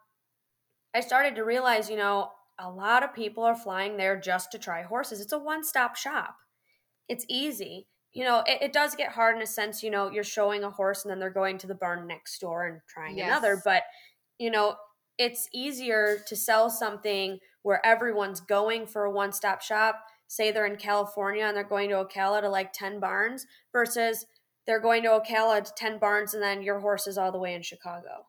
I 0.94 1.01
started 1.01 1.37
to 1.37 1.44
realize, 1.44 1.88
you 1.88 1.96
know, 1.96 2.31
a 2.59 2.68
lot 2.68 3.03
of 3.03 3.14
people 3.14 3.44
are 3.44 3.57
flying 3.57 3.96
there 3.96 4.18
just 4.18 4.51
to 4.53 4.59
try 4.59 4.83
horses. 4.83 5.20
It's 5.20 5.33
a 5.33 5.38
one 5.38 5.64
stop 5.64 5.96
shop, 5.96 6.37
it's 7.09 7.25
easy. 7.29 7.87
You 8.12 8.25
know, 8.25 8.42
it, 8.46 8.62
it, 8.62 8.72
does 8.72 8.94
get 8.94 9.12
hard 9.12 9.37
in 9.37 9.42
a 9.42 9.46
sense, 9.46 9.83
you 9.83 9.90
know, 9.90 10.11
you're 10.11 10.25
showing 10.25 10.64
a 10.64 10.70
horse 10.70 11.05
and 11.05 11.11
then 11.11 11.18
they're 11.18 11.29
going 11.29 11.59
to 11.59 11.66
the 11.66 11.75
barn 11.75 12.07
next 12.07 12.38
door 12.38 12.66
and 12.66 12.81
trying 12.88 13.18
yes. 13.18 13.27
another. 13.27 13.61
But, 13.62 13.83
you 14.38 14.51
know, 14.51 14.77
it's 15.18 15.51
easier 15.53 16.20
to 16.27 16.35
sell 16.35 16.70
something 16.70 17.38
where 17.66 17.85
everyone's 17.85 18.38
going 18.38 18.87
for 18.87 19.07
a 19.07 19.11
one 19.11 19.33
stop 19.33 19.61
shop. 19.61 20.05
Say 20.29 20.52
they're 20.52 20.66
in 20.66 20.76
California 20.76 21.44
and 21.44 21.57
they're 21.57 21.64
going 21.64 21.90
to 21.90 21.96
Ocala 21.96 22.40
to 22.42 22.48
like 22.48 22.72
10 22.72 23.00
barns 23.00 23.44
versus 23.72 24.24
they're 24.68 24.79
going 24.79 25.02
to 25.02 25.09
Ocala 25.09 25.64
to 25.64 25.72
10 25.76 25.98
barns 25.98 26.33
and 26.33 26.40
then 26.40 26.62
your 26.62 26.79
horse 26.79 27.09
is 27.09 27.18
all 27.18 27.33
the 27.33 27.40
way 27.40 27.55
in 27.55 27.62
Chicago. 27.62 28.29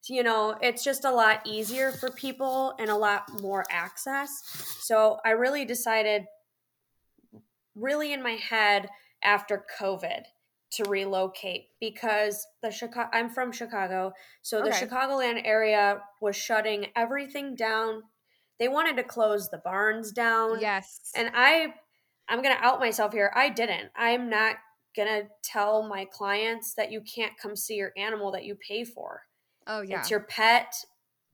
So, 0.00 0.14
you 0.14 0.24
know, 0.24 0.56
it's 0.60 0.82
just 0.82 1.04
a 1.04 1.10
lot 1.12 1.46
easier 1.46 1.92
for 1.92 2.10
people 2.10 2.74
and 2.80 2.90
a 2.90 2.96
lot 2.96 3.40
more 3.40 3.64
access. 3.70 4.42
So 4.80 5.18
I 5.24 5.30
really 5.30 5.64
decided, 5.64 6.24
really 7.76 8.12
in 8.12 8.24
my 8.24 8.32
head 8.32 8.88
after 9.22 9.64
COVID, 9.78 10.22
to 10.72 10.84
relocate 10.88 11.66
because 11.80 12.44
the 12.60 12.72
Chicago 12.72 13.08
I'm 13.12 13.28
from 13.30 13.52
Chicago, 13.52 14.14
so 14.40 14.62
the. 14.62 14.70
Chicagoland 14.70 15.42
area 15.44 16.00
was 16.20 16.34
shutting 16.34 16.86
everything 16.96 17.54
down 17.54 18.02
they 18.62 18.68
wanted 18.68 18.96
to 18.96 19.02
close 19.02 19.50
the 19.50 19.58
barns 19.58 20.12
down. 20.12 20.60
Yes. 20.60 21.10
And 21.16 21.32
I 21.34 21.74
I'm 22.28 22.42
going 22.42 22.56
to 22.56 22.62
out 22.62 22.78
myself 22.78 23.12
here. 23.12 23.32
I 23.34 23.48
didn't. 23.48 23.90
I'm 23.96 24.30
not 24.30 24.54
going 24.94 25.08
to 25.08 25.26
tell 25.42 25.82
my 25.82 26.04
clients 26.04 26.74
that 26.74 26.92
you 26.92 27.00
can't 27.00 27.32
come 27.36 27.56
see 27.56 27.74
your 27.74 27.90
animal 27.96 28.30
that 28.30 28.44
you 28.44 28.54
pay 28.54 28.84
for. 28.84 29.22
Oh 29.66 29.80
yeah. 29.80 29.98
It's 29.98 30.12
your 30.12 30.20
pet 30.20 30.76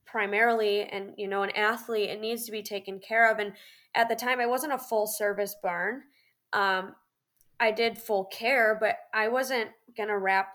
primarily 0.07 0.85
and 0.85 1.13
you 1.19 1.29
know 1.29 1.43
an 1.43 1.51
athlete 1.51 2.09
it 2.09 2.19
needs 2.19 2.47
to 2.47 2.51
be 2.51 2.63
taken 2.63 2.99
care 2.99 3.31
of 3.31 3.39
and 3.39 3.53
at 3.95 4.09
the 4.09 4.17
time 4.17 4.41
I 4.41 4.47
wasn't 4.47 4.73
a 4.73 4.79
full 4.79 5.07
service 5.07 5.55
barn. 5.63 6.05
Um 6.55 6.95
I 7.61 7.73
did 7.73 7.99
full 7.99 8.25
care, 8.25 8.79
but 8.81 8.97
I 9.13 9.29
wasn't 9.29 9.69
going 9.99 10.09
to 10.09 10.17
wrap 10.17 10.55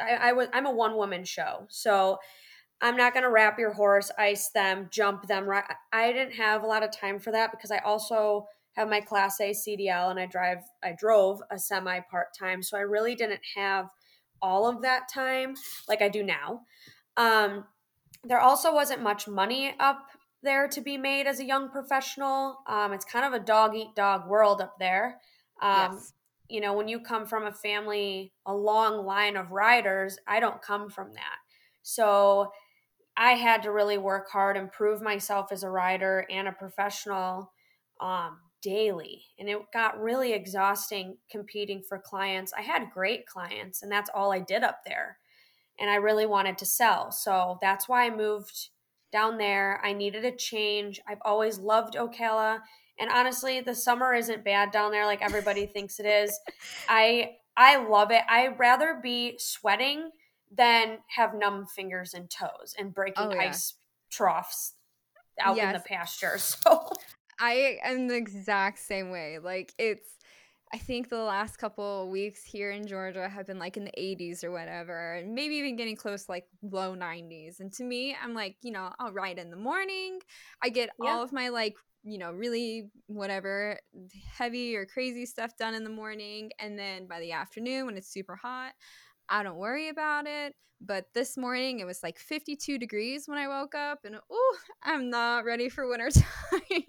I, 0.00 0.28
I 0.28 0.32
was 0.34 0.46
I'm 0.52 0.66
a 0.66 0.72
one 0.72 0.96
woman 0.96 1.24
show. 1.24 1.66
So 1.68 2.18
I'm 2.82 2.96
not 2.96 3.14
going 3.14 3.22
to 3.22 3.30
wrap 3.30 3.58
your 3.58 3.72
horse, 3.72 4.10
ice 4.18 4.48
them, 4.48 4.88
jump 4.90 5.28
them. 5.28 5.46
Right? 5.46 5.64
I 5.92 6.12
didn't 6.12 6.34
have 6.34 6.64
a 6.64 6.66
lot 6.66 6.82
of 6.82 6.90
time 6.90 7.18
for 7.20 7.30
that 7.30 7.52
because 7.52 7.70
I 7.70 7.78
also 7.78 8.46
have 8.72 8.88
my 8.88 9.00
class 9.00 9.40
A 9.40 9.50
CDL 9.50 10.10
and 10.10 10.18
I 10.18 10.26
drive 10.26 10.58
I 10.82 10.92
drove 10.98 11.40
a 11.50 11.58
semi 11.58 12.00
part-time, 12.10 12.62
so 12.62 12.76
I 12.76 12.80
really 12.80 13.14
didn't 13.14 13.40
have 13.56 13.88
all 14.40 14.68
of 14.68 14.82
that 14.82 15.08
time 15.12 15.54
like 15.88 16.02
I 16.02 16.08
do 16.08 16.22
now. 16.22 16.62
Um, 17.16 17.64
there 18.24 18.40
also 18.40 18.74
wasn't 18.74 19.02
much 19.02 19.28
money 19.28 19.74
up 19.78 20.08
there 20.42 20.66
to 20.68 20.80
be 20.80 20.98
made 20.98 21.26
as 21.26 21.38
a 21.38 21.44
young 21.44 21.70
professional. 21.70 22.58
Um, 22.66 22.92
it's 22.92 23.04
kind 23.04 23.24
of 23.24 23.32
a 23.32 23.44
dog 23.44 23.76
eat 23.76 23.94
dog 23.94 24.28
world 24.28 24.60
up 24.60 24.74
there. 24.78 25.20
Um, 25.60 25.92
yes. 25.94 26.12
You 26.48 26.60
know, 26.60 26.74
when 26.74 26.88
you 26.88 27.00
come 27.00 27.26
from 27.26 27.46
a 27.46 27.52
family, 27.52 28.32
a 28.44 28.54
long 28.54 29.06
line 29.06 29.36
of 29.36 29.52
riders, 29.52 30.18
I 30.26 30.40
don't 30.40 30.60
come 30.60 30.90
from 30.90 31.12
that. 31.14 31.36
So 31.82 32.50
I 33.16 33.32
had 33.32 33.62
to 33.64 33.72
really 33.72 33.98
work 33.98 34.30
hard 34.30 34.56
and 34.56 34.72
prove 34.72 35.02
myself 35.02 35.52
as 35.52 35.62
a 35.62 35.70
rider 35.70 36.26
and 36.30 36.48
a 36.48 36.52
professional 36.52 37.52
um, 38.00 38.38
daily. 38.62 39.24
And 39.38 39.48
it 39.48 39.58
got 39.72 40.00
really 40.00 40.32
exhausting 40.32 41.18
competing 41.30 41.82
for 41.86 41.98
clients. 41.98 42.52
I 42.56 42.62
had 42.62 42.90
great 42.92 43.26
clients, 43.26 43.82
and 43.82 43.92
that's 43.92 44.10
all 44.14 44.32
I 44.32 44.40
did 44.40 44.62
up 44.62 44.80
there. 44.86 45.18
And 45.78 45.90
I 45.90 45.96
really 45.96 46.26
wanted 46.26 46.58
to 46.58 46.66
sell. 46.66 47.10
So 47.10 47.58
that's 47.60 47.88
why 47.88 48.06
I 48.06 48.10
moved 48.10 48.70
down 49.12 49.36
there. 49.36 49.80
I 49.84 49.92
needed 49.92 50.24
a 50.24 50.34
change. 50.34 51.00
I've 51.06 51.22
always 51.22 51.58
loved 51.58 51.94
Ocala. 51.94 52.60
And 52.98 53.10
honestly, 53.10 53.60
the 53.60 53.74
summer 53.74 54.14
isn't 54.14 54.44
bad 54.44 54.70
down 54.70 54.90
there 54.90 55.06
like 55.06 55.22
everybody 55.22 55.66
thinks 55.66 55.98
it 56.00 56.06
is. 56.06 56.38
I 56.88 57.32
I 57.56 57.86
love 57.86 58.10
it. 58.10 58.22
I'd 58.28 58.58
rather 58.58 58.98
be 59.02 59.34
sweating 59.38 60.10
than 60.54 60.98
have 61.08 61.34
numb 61.34 61.66
fingers 61.66 62.14
and 62.14 62.30
toes 62.30 62.74
and 62.78 62.94
breaking 62.94 63.28
oh, 63.28 63.32
yeah. 63.32 63.48
ice 63.48 63.74
troughs 64.10 64.74
out 65.40 65.56
yes. 65.56 65.66
in 65.66 65.72
the 65.72 65.80
pasture. 65.80 66.38
So 66.38 66.90
I 67.40 67.78
am 67.82 68.08
the 68.08 68.16
exact 68.16 68.78
same 68.78 69.10
way. 69.10 69.38
Like 69.38 69.72
it's 69.78 70.08
I 70.74 70.78
think 70.78 71.10
the 71.10 71.18
last 71.18 71.58
couple 71.58 72.08
weeks 72.10 72.44
here 72.44 72.70
in 72.70 72.86
Georgia 72.86 73.28
have 73.28 73.46
been 73.46 73.58
like 73.58 73.76
in 73.76 73.84
the 73.84 73.92
80s 73.98 74.42
or 74.42 74.50
whatever, 74.50 75.14
and 75.14 75.34
maybe 75.34 75.56
even 75.56 75.76
getting 75.76 75.96
close 75.96 76.30
like 76.30 76.46
low 76.62 76.94
90s. 76.94 77.60
And 77.60 77.70
to 77.74 77.84
me, 77.84 78.16
I'm 78.22 78.32
like, 78.32 78.56
you 78.62 78.72
know, 78.72 78.90
I'll 78.98 79.12
ride 79.12 79.38
in 79.38 79.50
the 79.50 79.56
morning. 79.56 80.20
I 80.62 80.70
get 80.70 80.88
yeah. 81.02 81.10
all 81.10 81.22
of 81.22 81.30
my 81.30 81.50
like, 81.50 81.74
you 82.04 82.16
know, 82.16 82.32
really 82.32 82.88
whatever 83.06 83.78
heavy 84.38 84.74
or 84.74 84.86
crazy 84.86 85.26
stuff 85.26 85.58
done 85.58 85.74
in 85.74 85.84
the 85.84 85.90
morning. 85.90 86.50
And 86.58 86.78
then 86.78 87.06
by 87.06 87.20
the 87.20 87.32
afternoon, 87.32 87.84
when 87.84 87.98
it's 87.98 88.08
super 88.08 88.36
hot, 88.36 88.72
I 89.32 89.42
don't 89.42 89.56
worry 89.56 89.88
about 89.88 90.26
it. 90.26 90.54
But 90.84 91.06
this 91.14 91.36
morning 91.36 91.80
it 91.80 91.86
was 91.86 92.02
like 92.02 92.18
52 92.18 92.76
degrees 92.76 93.24
when 93.26 93.38
I 93.38 93.48
woke 93.48 93.74
up, 93.74 94.00
and 94.04 94.16
oh, 94.30 94.56
I'm 94.82 95.10
not 95.10 95.44
ready 95.44 95.68
for 95.68 95.88
winter 95.88 96.10
time. 96.10 96.82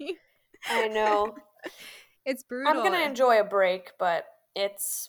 I 0.68 0.88
know. 0.88 1.34
it's 2.26 2.42
brutal. 2.42 2.72
I'm 2.72 2.84
gonna 2.84 3.04
enjoy 3.04 3.40
a 3.40 3.44
break, 3.44 3.92
but 3.98 4.24
it's 4.54 5.08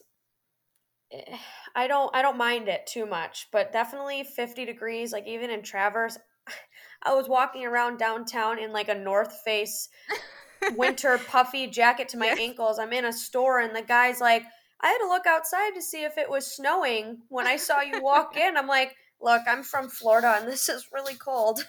eh, 1.11 1.37
I 1.75 1.87
don't 1.87 2.15
I 2.15 2.21
don't 2.21 2.37
mind 2.37 2.67
it 2.67 2.87
too 2.87 3.07
much, 3.07 3.47
but 3.51 3.73
definitely 3.73 4.23
50 4.23 4.65
degrees 4.65 5.11
like 5.11 5.27
even 5.27 5.49
in 5.49 5.63
Traverse 5.63 6.17
I 7.03 7.13
was 7.15 7.27
walking 7.27 7.65
around 7.65 7.97
downtown 7.97 8.59
in 8.59 8.71
like 8.71 8.89
a 8.89 8.95
North 8.95 9.41
Face 9.43 9.89
winter 10.75 11.19
puffy 11.27 11.67
jacket 11.67 12.09
to 12.09 12.17
my 12.17 12.27
yes. 12.27 12.39
ankles. 12.39 12.79
I'm 12.79 12.93
in 12.93 13.05
a 13.05 13.13
store 13.13 13.59
and 13.59 13.75
the 13.75 13.81
guy's 13.81 14.21
like, 14.21 14.43
I 14.81 14.88
had 14.88 14.97
to 14.99 15.07
look 15.07 15.25
outside 15.25 15.71
to 15.75 15.81
see 15.81 16.03
if 16.03 16.17
it 16.17 16.29
was 16.29 16.45
snowing 16.45 17.19
when 17.29 17.47
I 17.47 17.57
saw 17.57 17.81
you 17.81 18.01
walk 18.01 18.38
in. 18.39 18.57
I'm 18.57 18.67
like, 18.67 18.95
look, 19.21 19.41
I'm 19.47 19.63
from 19.63 19.89
Florida 19.89 20.35
and 20.39 20.47
this 20.47 20.69
is 20.69 20.89
really 20.93 21.15
cold. 21.15 21.65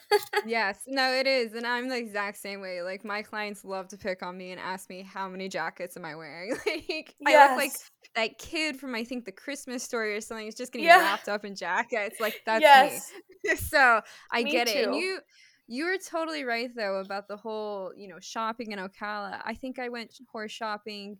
yes, 0.47 0.81
no, 0.87 1.13
it 1.13 1.27
is. 1.27 1.55
And 1.55 1.67
I'm 1.67 1.89
the 1.89 1.97
exact 1.97 2.39
same 2.39 2.61
way. 2.61 2.83
Like, 2.83 3.05
my 3.05 3.23
clients 3.23 3.65
love 3.65 3.89
to 3.89 3.97
pick 3.97 4.23
on 4.23 4.37
me 4.37 4.51
and 4.51 4.61
ask 4.61 4.91
me, 4.91 5.03
how 5.03 5.29
many 5.29 5.49
jackets 5.49 5.97
am 5.97 6.05
I 6.05 6.15
wearing? 6.15 6.53
like, 6.67 7.15
yes. 7.21 7.27
I 7.27 7.49
look 7.49 7.57
like 7.57 7.73
that 8.15 8.39
kid 8.39 8.79
from, 8.79 8.95
I 8.95 9.05
think, 9.05 9.25
the 9.25 9.33
Christmas 9.33 9.83
story 9.83 10.15
or 10.15 10.21
something. 10.21 10.47
Is 10.47 10.55
just 10.55 10.73
getting 10.73 10.87
yeah. 10.87 10.99
wrapped 10.99 11.29
up 11.29 11.45
in 11.45 11.55
jackets. 11.55 12.21
Like, 12.21 12.43
that's 12.45 12.63
yes. 12.63 13.13
me. 13.45 13.57
so 13.57 14.01
I 14.31 14.43
me 14.43 14.51
get 14.51 14.67
too. 14.67 14.79
it. 14.79 14.87
And 14.89 14.97
you, 14.97 15.21
you 15.69 15.87
were 15.87 15.99
totally 15.99 16.45
right 16.45 16.71
though 16.77 16.97
about 16.97 17.29
the 17.29 17.37
whole, 17.37 17.93
you 17.97 18.09
know, 18.09 18.19
shopping 18.21 18.73
in 18.73 18.79
Ocala. 18.79 19.41
I 19.45 19.55
think 19.55 19.79
I 19.79 19.89
went 19.89 20.15
horse 20.31 20.53
shopping 20.53 21.19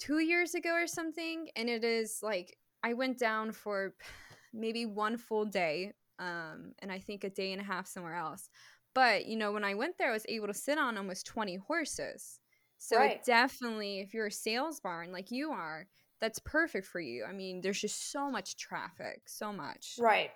two 0.00 0.18
years 0.18 0.54
ago 0.54 0.70
or 0.70 0.86
something, 0.86 1.48
and 1.54 1.68
it 1.68 1.84
is 1.84 2.18
like 2.22 2.56
I 2.82 2.94
went 2.94 3.18
down 3.18 3.52
for 3.52 3.94
maybe 4.52 4.86
one 4.86 5.16
full 5.16 5.44
day, 5.44 5.92
um, 6.18 6.72
and 6.80 6.90
I 6.90 6.98
think 6.98 7.22
a 7.22 7.30
day 7.30 7.52
and 7.52 7.60
a 7.60 7.64
half 7.64 7.86
somewhere 7.86 8.16
else. 8.16 8.48
But 8.94 9.26
you 9.26 9.36
know, 9.36 9.52
when 9.52 9.64
I 9.64 9.74
went 9.74 9.96
there, 9.98 10.10
I 10.10 10.14
was 10.14 10.26
able 10.28 10.48
to 10.48 10.54
sit 10.54 10.78
on 10.78 10.96
almost 10.96 11.26
twenty 11.26 11.56
horses. 11.56 12.40
So 12.78 12.96
right. 12.96 13.22
definitely, 13.24 14.00
if 14.00 14.14
you're 14.14 14.26
a 14.26 14.32
sales 14.32 14.80
barn 14.80 15.12
like 15.12 15.30
you 15.30 15.52
are, 15.52 15.86
that's 16.20 16.38
perfect 16.38 16.86
for 16.86 16.98
you. 16.98 17.24
I 17.28 17.32
mean, 17.32 17.60
there's 17.60 17.80
just 17.80 18.10
so 18.10 18.30
much 18.30 18.56
traffic, 18.56 19.22
so 19.26 19.52
much. 19.52 19.96
Right. 19.98 20.30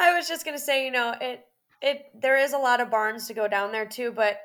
I 0.00 0.14
was 0.14 0.28
just 0.28 0.44
gonna 0.44 0.58
say, 0.58 0.84
you 0.84 0.90
know, 0.90 1.14
it 1.20 1.44
it 1.80 2.06
there 2.14 2.36
is 2.36 2.52
a 2.52 2.58
lot 2.58 2.80
of 2.80 2.90
barns 2.90 3.28
to 3.28 3.34
go 3.34 3.48
down 3.48 3.72
there 3.72 3.86
too, 3.86 4.12
but 4.12 4.40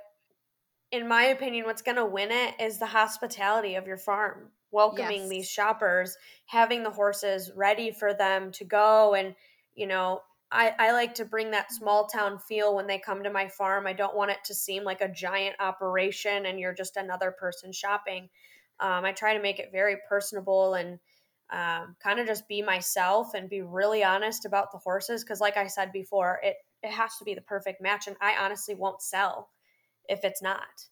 in 0.93 1.07
my 1.07 1.23
opinion, 1.23 1.65
what's 1.65 1.81
going 1.81 1.97
to 1.97 2.05
win 2.05 2.29
it 2.31 2.53
is 2.59 2.77
the 2.77 2.85
hospitality 2.85 3.73
of 3.75 3.87
your 3.87 3.97
farm, 3.97 4.51
welcoming 4.69 5.21
yes. 5.21 5.29
these 5.29 5.49
shoppers, 5.49 6.15
having 6.45 6.83
the 6.83 6.91
horses 6.91 7.51
ready 7.55 7.91
for 7.91 8.13
them 8.13 8.51
to 8.51 8.63
go. 8.63 9.15
And, 9.15 9.33
you 9.73 9.87
know, 9.87 10.21
I, 10.51 10.71
I 10.77 10.91
like 10.91 11.15
to 11.15 11.25
bring 11.25 11.49
that 11.51 11.73
small 11.73 12.05
town 12.05 12.37
feel 12.37 12.75
when 12.75 12.85
they 12.85 12.99
come 12.99 13.23
to 13.23 13.31
my 13.31 13.47
farm. 13.47 13.87
I 13.87 13.93
don't 13.93 14.15
want 14.15 14.29
it 14.29 14.37
to 14.45 14.53
seem 14.53 14.83
like 14.83 15.01
a 15.01 15.09
giant 15.09 15.55
operation 15.59 16.45
and 16.45 16.59
you're 16.59 16.75
just 16.75 16.95
another 16.95 17.31
person 17.31 17.73
shopping. 17.73 18.29
Um, 18.79 19.03
I 19.03 19.13
try 19.13 19.33
to 19.33 19.41
make 19.41 19.57
it 19.57 19.71
very 19.71 19.97
personable 20.07 20.75
and 20.75 20.99
um, 21.51 21.95
kind 22.03 22.19
of 22.19 22.27
just 22.27 22.47
be 22.47 22.61
myself 22.61 23.33
and 23.33 23.49
be 23.49 23.63
really 23.63 24.03
honest 24.03 24.45
about 24.45 24.71
the 24.71 24.77
horses. 24.77 25.23
Because, 25.23 25.41
like 25.41 25.57
I 25.57 25.65
said 25.65 25.91
before, 25.91 26.39
it 26.43 26.57
it 26.83 26.91
has 26.91 27.17
to 27.17 27.23
be 27.23 27.33
the 27.33 27.41
perfect 27.41 27.81
match 27.81 28.07
and 28.07 28.17
i 28.21 28.35
honestly 28.39 28.75
won't 28.75 29.01
sell 29.01 29.49
if 30.09 30.23
it's 30.23 30.41
not. 30.41 30.87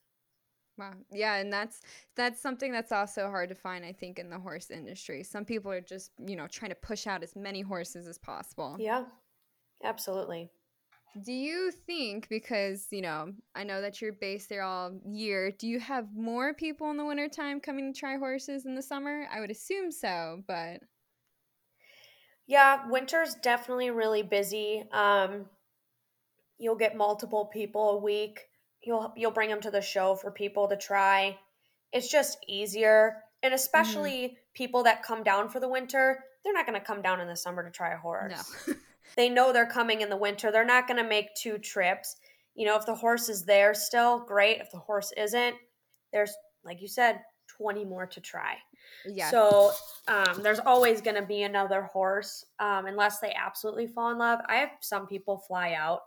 Wow. 0.78 0.94
Yeah 1.12 1.36
and 1.36 1.52
that's 1.52 1.82
that's 2.16 2.42
something 2.42 2.72
that's 2.72 2.92
also 2.92 3.30
hard 3.30 3.50
to 3.50 3.56
find 3.56 3.86
i 3.86 3.92
think 3.92 4.18
in 4.18 4.30
the 4.30 4.40
horse 4.40 4.72
industry. 4.72 5.24
Some 5.24 5.46
people 5.46 5.72
are 5.72 5.82
just 5.82 6.12
you 6.18 6.36
know 6.36 6.48
trying 6.48 6.72
to 6.72 6.76
push 6.76 7.08
out 7.08 7.24
as 7.24 7.36
many 7.36 7.62
horses 7.62 8.08
as 8.08 8.18
possible. 8.18 8.78
Yeah 8.80 9.04
absolutely. 9.84 10.50
Do 11.24 11.34
you 11.34 11.72
think 11.72 12.30
because 12.30 12.88
you 12.90 13.02
know 13.02 13.34
i 13.54 13.64
know 13.64 13.82
that 13.82 14.02
you're 14.02 14.14
based 14.14 14.48
there 14.50 14.64
all 14.64 14.98
year 15.06 15.52
do 15.52 15.68
you 15.68 15.80
have 15.80 16.08
more 16.16 16.54
people 16.54 16.90
in 16.90 16.98
the 16.98 17.06
wintertime 17.06 17.60
coming 17.60 17.94
to 17.94 18.00
try 18.00 18.18
horses 18.18 18.66
in 18.66 18.74
the 18.76 18.82
summer? 18.82 19.28
I 19.32 19.40
would 19.42 19.52
assume 19.52 19.92
so 19.92 20.42
but 20.48 20.80
yeah 22.48 22.88
winter's 22.90 23.36
definitely 23.36 23.92
really 23.92 24.24
busy. 24.24 24.84
Um 24.92 25.46
you'll 26.58 26.76
get 26.76 26.96
multiple 26.96 27.46
people 27.46 27.90
a 27.92 27.98
week. 27.98 28.48
You'll 28.84 29.14
you'll 29.16 29.32
bring 29.32 29.50
them 29.50 29.62
to 29.62 29.72
the 29.72 29.82
show 29.82 30.16
for 30.16 30.32
people 30.32 30.68
to 30.68 30.78
try. 30.78 31.38
It's 31.94 32.10
just 32.10 32.38
easier, 32.48 33.18
and 33.44 33.54
especially 33.54 34.12
mm-hmm. 34.12 34.36
people 34.54 34.84
that 34.84 35.04
come 35.04 35.24
down 35.24 35.50
for 35.50 35.60
the 35.60 35.70
winter, 35.70 36.24
they're 36.44 36.54
not 36.54 36.66
going 36.66 36.80
to 36.80 36.86
come 36.86 37.02
down 37.02 37.20
in 37.20 37.28
the 37.28 37.36
summer 37.36 37.64
to 37.64 37.70
try 37.70 37.94
a 37.94 37.98
horse. 37.98 38.34
No. 38.68 38.74
they 39.18 39.30
know 39.30 39.52
they're 39.52 39.66
coming 39.66 40.02
in 40.02 40.10
the 40.10 40.18
winter. 40.18 40.52
They're 40.52 40.66
not 40.66 40.88
going 40.88 41.02
to 41.02 41.08
make 41.08 41.36
two 41.36 41.58
trips. 41.58 42.16
You 42.56 42.66
know, 42.66 42.78
if 42.78 42.86
the 42.86 42.96
horse 42.96 43.30
is 43.30 43.46
there 43.46 43.74
still, 43.74 44.20
great. 44.20 44.60
If 44.60 44.72
the 44.72 44.80
horse 44.80 45.12
isn't, 45.18 45.56
there's 46.12 46.34
like 46.64 46.82
you 46.82 46.88
said, 46.88 47.20
20 47.58 47.86
more 47.86 48.06
to 48.08 48.22
try. 48.22 48.56
Yeah. 49.06 49.30
So 49.30 49.72
um, 50.08 50.42
there's 50.42 50.60
always 50.60 51.02
going 51.02 51.16
to 51.16 51.26
be 51.26 51.44
another 51.44 51.84
horse 51.84 52.46
um, 52.60 52.86
unless 52.86 53.20
they 53.20 53.34
absolutely 53.34 53.88
fall 53.88 54.12
in 54.12 54.18
love. 54.18 54.40
I 54.48 54.56
have 54.58 54.70
some 54.82 55.08
people 55.08 55.44
fly 55.48 55.74
out 55.74 56.02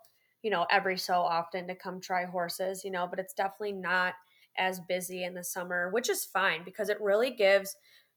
you 0.44 0.50
know, 0.50 0.66
every 0.70 0.98
so 0.98 1.14
often 1.14 1.66
to 1.66 1.74
come 1.74 2.00
try 2.00 2.26
horses, 2.26 2.84
you 2.84 2.90
know, 2.90 3.06
but 3.08 3.18
it's 3.18 3.32
definitely 3.32 3.72
not 3.72 4.12
as 4.58 4.78
busy 4.78 5.24
in 5.24 5.32
the 5.32 5.42
summer, 5.42 5.90
which 5.90 6.10
is 6.10 6.26
fine 6.26 6.62
because 6.66 6.90
it 6.90 7.00
really 7.00 7.30
gives, 7.30 7.74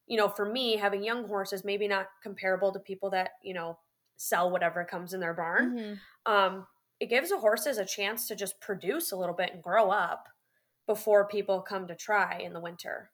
you 0.07 0.17
know, 0.17 0.27
for 0.27 0.45
me, 0.45 0.75
having 0.75 1.01
young 1.01 1.25
horses, 1.25 1.63
maybe 1.63 1.87
not 1.87 2.07
comparable 2.21 2.73
to 2.73 2.79
people 2.79 3.09
that, 3.09 3.31
you 3.41 3.53
know, 3.53 3.79
sell 4.17 4.51
whatever 4.51 4.83
comes 4.83 5.13
in 5.13 5.21
their 5.21 5.33
barn. 5.33 5.77
Mm-hmm. 5.77 6.31
Um, 6.31 6.67
it 6.99 7.09
gives 7.09 7.29
the 7.29 7.39
horses 7.39 7.77
a 7.77 7.85
chance 7.85 8.27
to 8.27 8.35
just 8.35 8.59
produce 8.59 9.13
a 9.13 9.15
little 9.15 9.35
bit 9.35 9.53
and 9.53 9.63
grow 9.63 9.89
up 9.89 10.27
before 10.85 11.29
people 11.29 11.61
come 11.61 11.87
to 11.87 11.95
try 11.95 12.39
in 12.39 12.51
the 12.51 12.59
winter. 12.59 13.09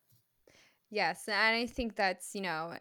Yes, 0.89 1.25
and 1.27 1.35
I 1.35 1.67
think 1.67 1.95
that's, 1.95 2.33
you 2.33 2.41
know, 2.41 2.73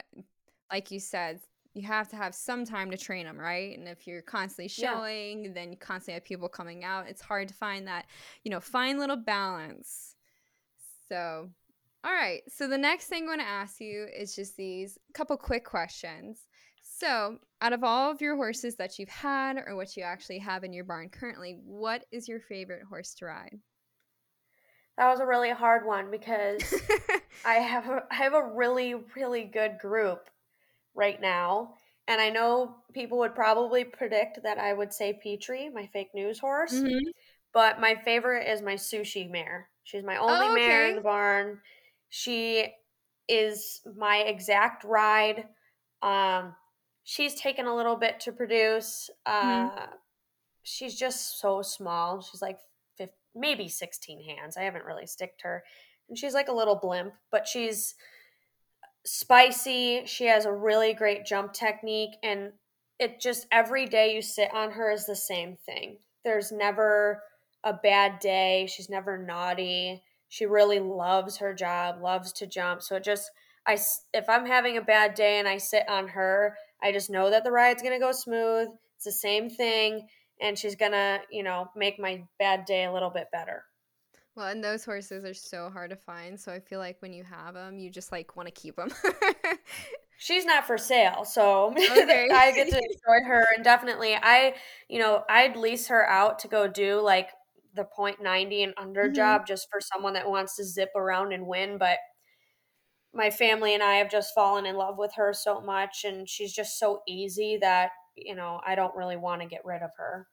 like 0.71 0.89
you 0.89 0.99
said, 0.99 1.41
you 1.73 1.83
have 1.87 2.07
to 2.09 2.15
have 2.15 2.35
some 2.35 2.65
time 2.65 2.91
to 2.91 2.97
train 2.97 3.25
them, 3.25 3.37
right? 3.37 3.77
And 3.77 3.87
if 3.87 4.05
you're 4.05 4.21
constantly 4.21 4.67
showing, 4.67 5.45
yeah. 5.45 5.51
then 5.53 5.71
you 5.71 5.77
constantly 5.77 6.13
have 6.13 6.23
people 6.23 6.47
coming 6.47 6.83
out. 6.83 7.07
It's 7.07 7.21
hard 7.21 7.47
to 7.47 7.53
find 7.53 7.87
that, 7.87 8.05
you 8.43 8.51
know, 8.51 8.59
fine 8.59 8.99
little 8.99 9.15
balance. 9.17 10.15
So, 11.09 11.49
all 12.03 12.13
right. 12.13 12.41
So 12.47 12.67
the 12.67 12.77
next 12.77 13.07
thing 13.07 13.23
I 13.23 13.27
want 13.27 13.41
to 13.41 13.47
ask 13.47 13.79
you 13.79 14.07
is 14.15 14.35
just 14.35 14.55
these 14.55 14.97
couple 15.13 15.35
quick 15.37 15.65
questions. 15.65 16.41
So, 16.81 17.39
out 17.61 17.73
of 17.73 17.83
all 17.83 18.11
of 18.11 18.21
your 18.21 18.35
horses 18.35 18.75
that 18.75 18.99
you've 18.99 19.09
had 19.09 19.57
or 19.65 19.75
what 19.75 19.97
you 19.97 20.03
actually 20.03 20.39
have 20.39 20.63
in 20.63 20.73
your 20.73 20.83
barn 20.83 21.09
currently, 21.09 21.57
what 21.63 22.05
is 22.11 22.27
your 22.27 22.39
favorite 22.39 22.83
horse 22.83 23.13
to 23.15 23.25
ride? 23.25 23.57
That 24.97 25.09
was 25.09 25.21
a 25.21 25.25
really 25.25 25.49
hard 25.49 25.85
one 25.85 26.11
because 26.11 26.61
I 27.45 27.55
have 27.55 27.89
a, 27.89 28.03
I 28.11 28.15
have 28.15 28.33
a 28.33 28.51
really 28.53 28.95
really 29.15 29.45
good 29.45 29.79
group 29.79 30.29
right 30.95 31.19
now. 31.19 31.75
And 32.07 32.19
I 32.19 32.29
know 32.29 32.75
people 32.93 33.19
would 33.19 33.35
probably 33.35 33.83
predict 33.83 34.43
that 34.43 34.57
I 34.57 34.73
would 34.73 34.91
say 34.91 35.19
Petrie, 35.23 35.69
my 35.69 35.87
fake 35.87 36.09
news 36.13 36.39
horse. 36.39 36.73
Mm-hmm. 36.73 37.09
But 37.53 37.79
my 37.79 37.95
favorite 37.95 38.47
is 38.47 38.61
my 38.61 38.73
sushi 38.73 39.29
mare. 39.29 39.69
She's 39.83 40.03
my 40.03 40.17
only 40.17 40.47
oh, 40.47 40.51
okay. 40.51 40.67
mare 40.67 40.87
in 40.87 40.95
the 40.95 41.01
barn. 41.01 41.59
She 42.09 42.67
is 43.29 43.81
my 43.95 44.17
exact 44.17 44.83
ride. 44.83 45.45
Um, 46.01 46.55
she's 47.03 47.35
taken 47.35 47.67
a 47.67 47.75
little 47.75 47.95
bit 47.95 48.19
to 48.21 48.31
produce. 48.31 49.09
Uh, 49.25 49.69
mm-hmm. 49.69 49.85
She's 50.63 50.97
just 50.97 51.39
so 51.39 51.61
small. 51.61 52.21
She's 52.21 52.41
like 52.41 52.57
50, 52.97 53.13
maybe 53.35 53.67
16 53.67 54.23
hands. 54.23 54.57
I 54.57 54.63
haven't 54.63 54.85
really 54.85 55.05
sticked 55.05 55.41
her. 55.43 55.63
And 56.09 56.17
she's 56.17 56.33
like 56.33 56.47
a 56.47 56.53
little 56.53 56.75
blimp, 56.75 57.13
but 57.31 57.47
she's 57.47 57.95
spicy. 59.05 60.03
She 60.05 60.25
has 60.25 60.45
a 60.45 60.53
really 60.53 60.93
great 60.93 61.25
jump 61.25 61.53
technique, 61.53 62.15
and 62.23 62.53
it 62.99 63.19
just 63.19 63.47
every 63.51 63.85
day 63.85 64.13
you 64.13 64.21
sit 64.21 64.53
on 64.53 64.71
her 64.71 64.91
is 64.91 65.05
the 65.05 65.15
same 65.15 65.57
thing. 65.65 65.97
There's 66.23 66.51
never 66.51 67.21
a 67.63 67.73
bad 67.73 68.19
day. 68.19 68.67
She's 68.71 68.89
never 68.89 69.17
naughty. 69.17 70.03
She 70.29 70.45
really 70.45 70.79
loves 70.79 71.37
her 71.37 71.53
job, 71.53 72.01
loves 72.01 72.31
to 72.33 72.47
jump. 72.47 72.81
So 72.81 72.95
it 72.95 73.03
just 73.03 73.29
I 73.67 73.77
if 74.13 74.27
I'm 74.27 74.45
having 74.45 74.77
a 74.77 74.81
bad 74.81 75.13
day 75.15 75.39
and 75.39 75.47
I 75.47 75.57
sit 75.57 75.87
on 75.87 76.07
her, 76.09 76.57
I 76.81 76.91
just 76.91 77.09
know 77.09 77.29
that 77.29 77.43
the 77.43 77.51
ride's 77.51 77.81
to 77.93 78.05
go 78.05 78.11
smooth. 78.11 78.69
It's 78.95 79.05
the 79.05 79.11
same 79.11 79.49
thing 79.49 80.07
and 80.41 80.57
she's 80.57 80.75
to, 80.91 81.21
you 81.31 81.43
know, 81.43 81.69
make 81.75 81.99
my 81.99 82.23
bad 82.39 82.65
day 82.65 82.83
a 82.85 82.91
little 82.91 83.09
bit 83.09 83.27
better. 83.31 83.63
Well, 84.35 84.47
and 84.47 84.63
those 84.63 84.83
horses 84.83 85.25
are 85.25 85.33
so 85.33 85.69
hard 85.69 85.91
to 85.91 85.95
find. 85.95 86.39
So 86.39 86.51
I 86.51 86.59
feel 86.59 86.79
like 86.79 87.01
when 87.01 87.13
you 87.13 87.23
have 87.23 87.53
them, 87.53 87.77
you 87.77 87.91
just 87.91 88.11
like 88.11 88.35
want 88.35 88.47
to 88.47 88.51
keep 88.51 88.75
them. 88.75 88.89
She's 90.17 90.45
not 90.45 90.65
for 90.65 90.77
sale, 90.77 91.25
so 91.25 91.67
okay. 91.77 92.29
I 92.33 92.51
get 92.51 92.69
to 92.69 92.77
enjoy 92.77 93.27
her. 93.27 93.45
And 93.55 93.63
definitely, 93.63 94.15
I, 94.15 94.55
you 94.89 94.99
know, 94.99 95.23
I'd 95.29 95.55
lease 95.55 95.87
her 95.87 96.07
out 96.09 96.39
to 96.39 96.47
go 96.47 96.67
do 96.67 97.01
like 97.01 97.29
the 97.75 97.83
point 97.83 98.21
ninety 98.21 98.63
and 98.63 98.73
under 98.77 99.05
mm-hmm. 99.05 99.15
job 99.15 99.45
just 99.45 99.67
for 99.69 99.81
someone 99.81 100.13
that 100.13 100.29
wants 100.29 100.55
to 100.55 100.63
zip 100.63 100.89
around 100.95 101.33
and 101.33 101.45
win. 101.45 101.77
But 101.77 101.97
my 103.13 103.29
family 103.29 103.73
and 103.73 103.83
I 103.83 103.95
have 103.95 104.09
just 104.09 104.33
fallen 104.33 104.65
in 104.65 104.75
love 104.75 104.97
with 104.97 105.11
her 105.15 105.33
so 105.33 105.61
much, 105.61 106.05
and 106.05 106.27
she's 106.27 106.53
just 106.53 106.79
so 106.79 107.01
easy 107.07 107.57
that 107.61 107.91
you 108.15 108.33
know 108.33 108.61
I 108.65 108.75
don't 108.75 108.95
really 108.95 109.17
want 109.17 109.41
to 109.41 109.47
get 109.47 109.65
rid 109.65 109.81
of 109.83 109.91
her. 109.97 110.27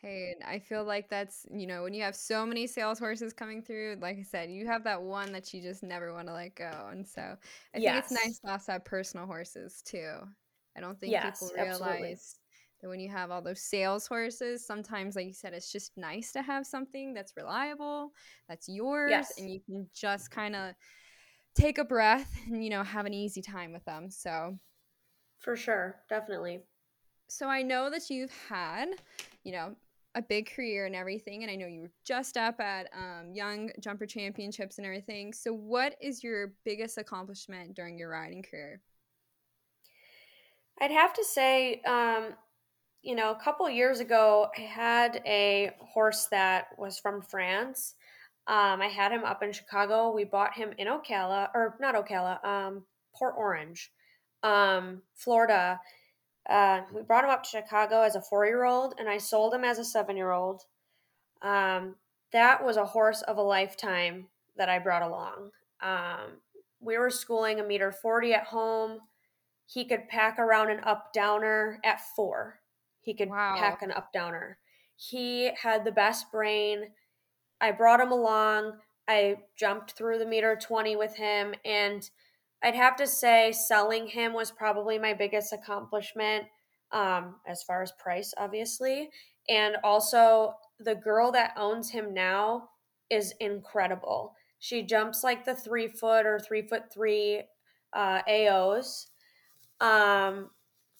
Hey, 0.00 0.34
I 0.46 0.60
feel 0.60 0.84
like 0.84 1.08
that's, 1.08 1.44
you 1.50 1.66
know, 1.66 1.82
when 1.82 1.92
you 1.92 2.02
have 2.04 2.14
so 2.14 2.46
many 2.46 2.68
sales 2.68 3.00
horses 3.00 3.32
coming 3.32 3.62
through, 3.62 3.98
like 4.00 4.16
I 4.18 4.22
said, 4.22 4.48
you 4.48 4.64
have 4.66 4.84
that 4.84 5.02
one 5.02 5.32
that 5.32 5.52
you 5.52 5.60
just 5.60 5.82
never 5.82 6.12
want 6.12 6.28
to 6.28 6.34
let 6.34 6.54
go. 6.54 6.88
And 6.92 7.06
so 7.06 7.36
I 7.74 7.80
think 7.80 7.96
it's 7.96 8.10
Yes. 8.10 8.12
nice 8.12 8.38
to 8.40 8.52
also 8.52 8.72
have 8.72 8.84
personal 8.84 9.26
horses 9.26 9.82
too. 9.84 10.12
I 10.76 10.80
don't 10.80 11.00
think 11.00 11.18
people 11.18 11.48
Yes, 11.48 11.52
absolutely. 11.56 12.20
realize 12.20 12.36
that 12.80 12.88
when 12.88 13.00
you 13.00 13.08
have 13.08 13.32
all 13.32 13.42
those 13.42 13.60
sales 13.60 14.06
horses, 14.06 14.64
sometimes, 14.64 15.16
like 15.16 15.26
you 15.26 15.32
said, 15.32 15.52
it's 15.52 15.72
just 15.72 15.96
nice 15.96 16.30
to 16.32 16.42
have 16.42 16.64
something 16.64 17.12
that's 17.12 17.36
reliable, 17.36 18.12
that's 18.48 18.68
yours, 18.68 19.32
Yes, 19.32 19.36
and 19.36 19.50
you 19.50 19.58
can 19.60 19.90
just 19.92 20.30
kind 20.30 20.54
of 20.54 20.74
take 21.54 21.78
a 21.78 21.84
breath 21.84 22.32
and, 22.48 22.64
you 22.64 22.70
know, 22.70 22.84
have 22.84 23.06
an 23.06 23.14
easy 23.14 23.42
time 23.42 23.72
with 23.72 23.84
them. 23.84 24.10
So, 24.10 24.58
for 25.38 25.56
sure. 25.56 26.04
Definitely. 26.08 26.62
so 27.28 27.48
I 27.48 27.62
know 27.62 27.90
that 27.90 28.10
you've 28.10 28.32
had, 28.48 28.88
you 29.44 29.52
know, 29.52 29.76
a 30.18 30.22
big 30.22 30.50
career 30.52 30.84
and 30.84 30.96
everything, 30.96 31.44
and 31.44 31.50
I 31.50 31.54
know 31.54 31.68
you 31.68 31.82
were 31.82 31.92
just 32.04 32.36
up 32.36 32.58
at 32.60 32.88
um, 32.92 33.32
Young 33.32 33.70
Jumper 33.80 34.04
Championships 34.04 34.78
and 34.78 34.86
everything. 34.86 35.32
So, 35.32 35.52
what 35.52 35.94
is 36.02 36.24
your 36.24 36.54
biggest 36.64 36.98
accomplishment 36.98 37.74
during 37.74 37.96
your 37.96 38.10
riding 38.10 38.42
career? 38.42 38.80
I'd 40.80 40.90
have 40.90 41.14
to 41.14 41.24
say, 41.24 41.80
um, 41.82 42.34
you 43.02 43.14
know, 43.14 43.30
a 43.30 43.42
couple 43.42 43.70
years 43.70 44.00
ago, 44.00 44.48
I 44.58 44.62
had 44.62 45.22
a 45.24 45.70
horse 45.80 46.26
that 46.32 46.66
was 46.76 46.98
from 46.98 47.22
France. 47.22 47.94
Um, 48.48 48.82
I 48.82 48.88
had 48.88 49.12
him 49.12 49.24
up 49.24 49.42
in 49.42 49.52
Chicago. 49.52 50.12
We 50.12 50.24
bought 50.24 50.54
him 50.54 50.72
in 50.78 50.88
Ocala, 50.88 51.48
or 51.54 51.76
not 51.80 51.94
Ocala, 51.94 52.44
um, 52.44 52.82
Port 53.14 53.34
Orange, 53.36 53.92
um, 54.42 55.02
Florida. 55.14 55.78
Uh, 56.48 56.80
we 56.94 57.02
brought 57.02 57.24
him 57.24 57.30
up 57.30 57.42
to 57.44 57.48
Chicago 57.50 58.02
as 58.02 58.16
a 58.16 58.22
four 58.22 58.46
year 58.46 58.64
old, 58.64 58.94
and 58.98 59.08
I 59.08 59.18
sold 59.18 59.52
him 59.54 59.64
as 59.64 59.78
a 59.78 59.84
seven 59.84 60.16
year 60.16 60.30
old. 60.32 60.62
Um, 61.42 61.96
that 62.32 62.64
was 62.64 62.76
a 62.76 62.86
horse 62.86 63.22
of 63.22 63.36
a 63.36 63.42
lifetime 63.42 64.28
that 64.56 64.68
I 64.68 64.78
brought 64.78 65.02
along. 65.02 65.50
Um, 65.80 66.40
we 66.80 66.96
were 66.98 67.10
schooling 67.10 67.60
a 67.60 67.64
meter 67.64 67.92
40 67.92 68.34
at 68.34 68.44
home. 68.44 68.98
He 69.66 69.84
could 69.84 70.08
pack 70.08 70.38
around 70.38 70.70
an 70.70 70.80
up 70.84 71.12
downer 71.12 71.78
at 71.84 72.00
four. 72.16 72.60
He 73.00 73.14
could 73.14 73.28
Wow. 73.30 73.56
pack 73.56 73.82
an 73.82 73.92
up 73.92 74.12
downer. 74.12 74.58
He 74.96 75.50
had 75.62 75.84
the 75.84 75.92
best 75.92 76.30
brain. 76.32 76.92
I 77.60 77.72
brought 77.72 78.00
him 78.00 78.12
along. 78.12 78.80
I 79.06 79.36
jumped 79.56 79.92
through 79.92 80.18
the 80.18 80.26
meter 80.26 80.56
20 80.56 80.96
with 80.96 81.16
him. 81.16 81.54
And 81.64 82.08
I'd 82.62 82.74
have 82.74 82.96
to 82.96 83.06
say, 83.06 83.52
selling 83.52 84.08
him 84.08 84.32
was 84.32 84.50
probably 84.50 84.98
my 84.98 85.14
biggest 85.14 85.52
accomplishment 85.52 86.44
um, 86.92 87.36
as 87.46 87.62
far 87.62 87.82
as 87.82 87.92
price, 87.92 88.34
obviously. 88.36 89.10
And 89.48 89.76
also, 89.84 90.54
the 90.80 90.94
girl 90.94 91.32
that 91.32 91.54
owns 91.56 91.90
him 91.90 92.12
now 92.12 92.70
is 93.10 93.34
incredible. 93.40 94.34
She 94.58 94.82
jumps 94.82 95.22
like 95.22 95.44
the 95.44 95.54
three 95.54 95.88
foot 95.88 96.26
or 96.26 96.38
three 96.38 96.62
foot 96.62 96.92
three 96.92 97.42
uh, 97.92 98.22
AOs 98.28 99.06
um, 99.80 100.50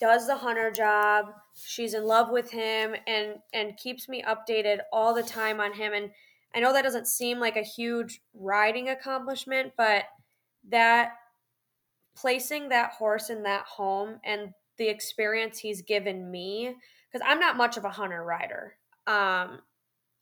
does 0.00 0.26
the 0.26 0.36
hunter 0.36 0.70
job. 0.70 1.26
She's 1.54 1.94
in 1.94 2.04
love 2.04 2.30
with 2.30 2.50
him 2.50 2.94
and 3.06 3.36
and 3.52 3.76
keeps 3.76 4.08
me 4.08 4.22
updated 4.22 4.78
all 4.92 5.14
the 5.14 5.22
time 5.22 5.60
on 5.60 5.74
him. 5.74 5.92
And 5.92 6.10
I 6.54 6.60
know 6.60 6.72
that 6.72 6.84
doesn't 6.84 7.08
seem 7.08 7.40
like 7.40 7.56
a 7.56 7.62
huge 7.62 8.20
riding 8.32 8.88
accomplishment, 8.88 9.72
but 9.76 10.04
that 10.68 11.12
placing 12.20 12.68
that 12.68 12.92
horse 12.92 13.30
in 13.30 13.42
that 13.44 13.64
home 13.64 14.18
and 14.24 14.52
the 14.76 14.88
experience 14.88 15.58
he's 15.58 15.82
given 15.82 16.30
me 16.30 16.74
because 17.10 17.26
I'm 17.26 17.40
not 17.40 17.56
much 17.56 17.76
of 17.76 17.84
a 17.84 17.90
hunter 17.90 18.24
rider. 18.24 18.74
Um, 19.06 19.60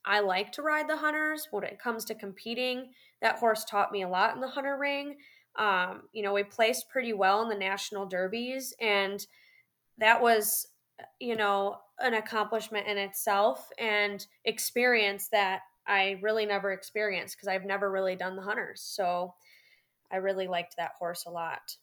I 0.04 0.20
like 0.20 0.52
to 0.52 0.62
ride 0.62 0.88
the 0.88 0.96
hunters. 0.96 1.48
When 1.50 1.64
it 1.64 1.80
comes 1.80 2.04
to 2.06 2.14
competing, 2.14 2.92
that 3.20 3.38
horse 3.38 3.64
taught 3.64 3.92
me 3.92 4.02
a 4.02 4.08
lot 4.08 4.34
in 4.34 4.40
the 4.40 4.48
hunter 4.48 4.76
ring. 4.78 5.16
Um, 5.56 6.02
you 6.12 6.22
know, 6.22 6.32
we 6.32 6.44
placed 6.44 6.88
pretty 6.88 7.12
well 7.12 7.42
in 7.42 7.48
the 7.48 7.56
national 7.56 8.06
derbies, 8.06 8.74
and 8.80 9.26
that 9.98 10.20
was, 10.20 10.68
you 11.18 11.34
know, 11.34 11.78
an 11.98 12.14
accomplishment 12.14 12.86
in 12.86 12.98
itself 12.98 13.68
and 13.78 14.26
experience 14.44 15.28
that 15.28 15.62
I 15.88 16.18
really 16.20 16.46
never 16.46 16.72
experienced 16.72 17.36
because 17.36 17.48
I've 17.48 17.64
never 17.64 17.90
really 17.90 18.16
done 18.16 18.36
the 18.36 18.42
hunters. 18.42 18.82
So 18.82 19.34
I 20.12 20.16
really 20.16 20.46
liked 20.46 20.76
that 20.76 20.92
horse 20.98 21.24
a 21.26 21.30
lot. 21.30 21.76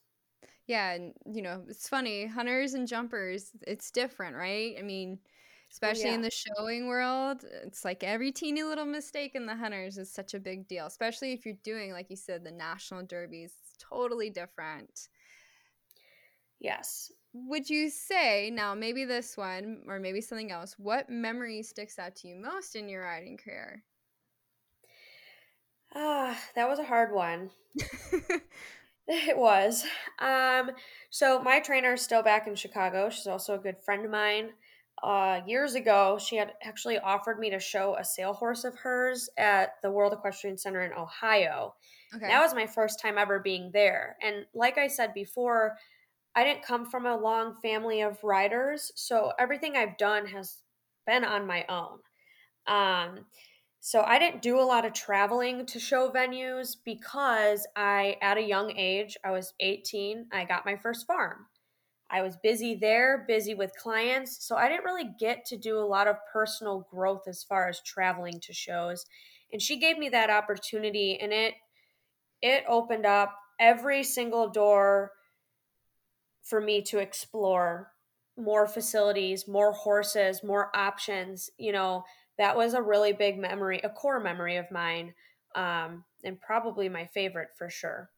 Yeah, 0.66 0.92
and 0.92 1.14
you 1.26 1.42
know, 1.42 1.64
it's 1.68 1.88
funny, 1.88 2.26
hunters 2.26 2.72
and 2.74 2.88
jumpers, 2.88 3.52
it's 3.66 3.90
different, 3.90 4.36
right? 4.36 4.74
I 4.78 4.82
mean, 4.82 5.18
especially 5.70 6.14
in 6.14 6.22
the 6.22 6.30
showing 6.30 6.86
world, 6.86 7.44
it's 7.44 7.84
like 7.84 8.02
every 8.02 8.32
teeny 8.32 8.62
little 8.62 8.86
mistake 8.86 9.34
in 9.34 9.44
the 9.46 9.56
hunters 9.56 9.98
is 9.98 10.10
such 10.10 10.32
a 10.32 10.40
big 10.40 10.66
deal, 10.66 10.86
especially 10.86 11.32
if 11.32 11.44
you're 11.44 11.54
doing, 11.62 11.92
like 11.92 12.08
you 12.10 12.16
said, 12.16 12.44
the 12.44 12.50
national 12.50 13.02
derbies. 13.04 13.54
It's 13.60 13.76
totally 13.78 14.30
different. 14.30 15.08
Yes. 16.58 17.12
Would 17.34 17.68
you 17.68 17.90
say, 17.90 18.50
now 18.50 18.74
maybe 18.74 19.04
this 19.04 19.36
one 19.36 19.84
or 19.88 19.98
maybe 19.98 20.22
something 20.22 20.50
else, 20.50 20.78
what 20.78 21.10
memory 21.10 21.62
sticks 21.62 21.98
out 21.98 22.16
to 22.16 22.28
you 22.28 22.36
most 22.36 22.74
in 22.76 22.88
your 22.88 23.02
riding 23.02 23.36
career? 23.36 23.84
Ah, 25.94 26.38
that 26.54 26.68
was 26.68 26.78
a 26.78 26.84
hard 26.84 27.10
one. 27.12 27.50
It 29.08 29.36
was. 29.36 29.84
Um, 30.18 30.70
so 31.10 31.42
my 31.42 31.60
trainer 31.60 31.94
is 31.94 32.02
still 32.02 32.22
back 32.22 32.46
in 32.46 32.54
Chicago. 32.54 33.10
She's 33.10 33.26
also 33.26 33.54
a 33.54 33.58
good 33.58 33.76
friend 33.84 34.04
of 34.04 34.10
mine. 34.10 34.50
Uh, 35.02 35.40
years 35.46 35.74
ago, 35.74 36.18
she 36.18 36.36
had 36.36 36.52
actually 36.62 36.98
offered 36.98 37.38
me 37.38 37.50
to 37.50 37.58
show 37.60 37.96
a 37.96 38.04
sale 38.04 38.32
horse 38.32 38.64
of 38.64 38.76
hers 38.76 39.28
at 39.36 39.74
the 39.82 39.90
World 39.90 40.12
Equestrian 40.14 40.56
Center 40.56 40.82
in 40.82 40.92
Ohio. 40.92 41.74
And 42.22 42.30
that 42.30 42.40
was 42.40 42.54
my 42.54 42.66
first 42.66 43.00
time 43.00 43.18
ever 43.18 43.40
being 43.40 43.70
there. 43.72 44.16
And 44.22 44.46
like 44.54 44.78
I 44.78 44.86
said 44.86 45.12
before, 45.12 45.76
I 46.34 46.44
didn't 46.44 46.62
come 46.62 46.86
from 46.86 47.06
a 47.06 47.16
long 47.16 47.56
family 47.60 48.00
of 48.00 48.22
riders, 48.24 48.92
so 48.96 49.32
everything 49.38 49.76
I've 49.76 49.98
done 49.98 50.26
has 50.26 50.62
been 51.06 51.24
on 51.24 51.46
my 51.46 51.64
own. 51.68 51.98
Um, 52.66 53.26
so 53.86 54.02
I 54.02 54.18
didn't 54.18 54.40
do 54.40 54.58
a 54.58 54.64
lot 54.64 54.86
of 54.86 54.94
traveling 54.94 55.66
to 55.66 55.78
show 55.78 56.08
venues 56.08 56.74
because 56.86 57.66
I, 57.76 58.16
at 58.22 58.38
a 58.38 58.42
young 58.42 58.74
age, 58.78 59.18
I 59.22 59.30
was 59.30 59.52
18, 59.60 60.28
I 60.32 60.46
got 60.46 60.64
my 60.64 60.74
first 60.74 61.06
farm. 61.06 61.48
I 62.10 62.22
was 62.22 62.38
busy 62.42 62.74
there, 62.74 63.26
busy 63.28 63.52
with 63.52 63.76
clients, 63.76 64.42
so 64.42 64.56
I 64.56 64.70
didn't 64.70 64.86
really 64.86 65.10
get 65.20 65.44
to 65.48 65.58
do 65.58 65.76
a 65.78 65.84
lot 65.84 66.08
of 66.08 66.16
personal 66.32 66.88
growth 66.90 67.28
as 67.28 67.44
far 67.44 67.68
as 67.68 67.82
traveling 67.82 68.40
to 68.44 68.54
shows. 68.54 69.04
And 69.52 69.60
she 69.60 69.78
gave 69.78 69.98
me 69.98 70.08
that 70.08 70.30
opportunity 70.30 71.18
and 71.20 71.30
it 71.30 71.52
it 72.40 72.64
opened 72.66 73.04
up 73.04 73.36
every 73.60 74.02
single 74.02 74.48
door 74.48 75.12
for 76.42 76.58
me 76.58 76.80
to 76.84 77.00
explore 77.00 77.90
more 78.34 78.66
facilities, 78.66 79.46
more 79.46 79.72
horses, 79.72 80.42
more 80.42 80.74
options. 80.74 81.50
You 81.58 81.72
know, 81.72 82.04
that 82.38 82.56
was 82.56 82.74
a 82.74 82.82
really 82.82 83.12
big 83.12 83.38
memory, 83.38 83.80
a 83.84 83.88
core 83.88 84.20
memory 84.20 84.56
of 84.56 84.70
mine, 84.70 85.14
um, 85.54 86.04
and 86.24 86.40
probably 86.40 86.88
my 86.88 87.06
favorite 87.06 87.50
for 87.56 87.70
sure. 87.70 88.10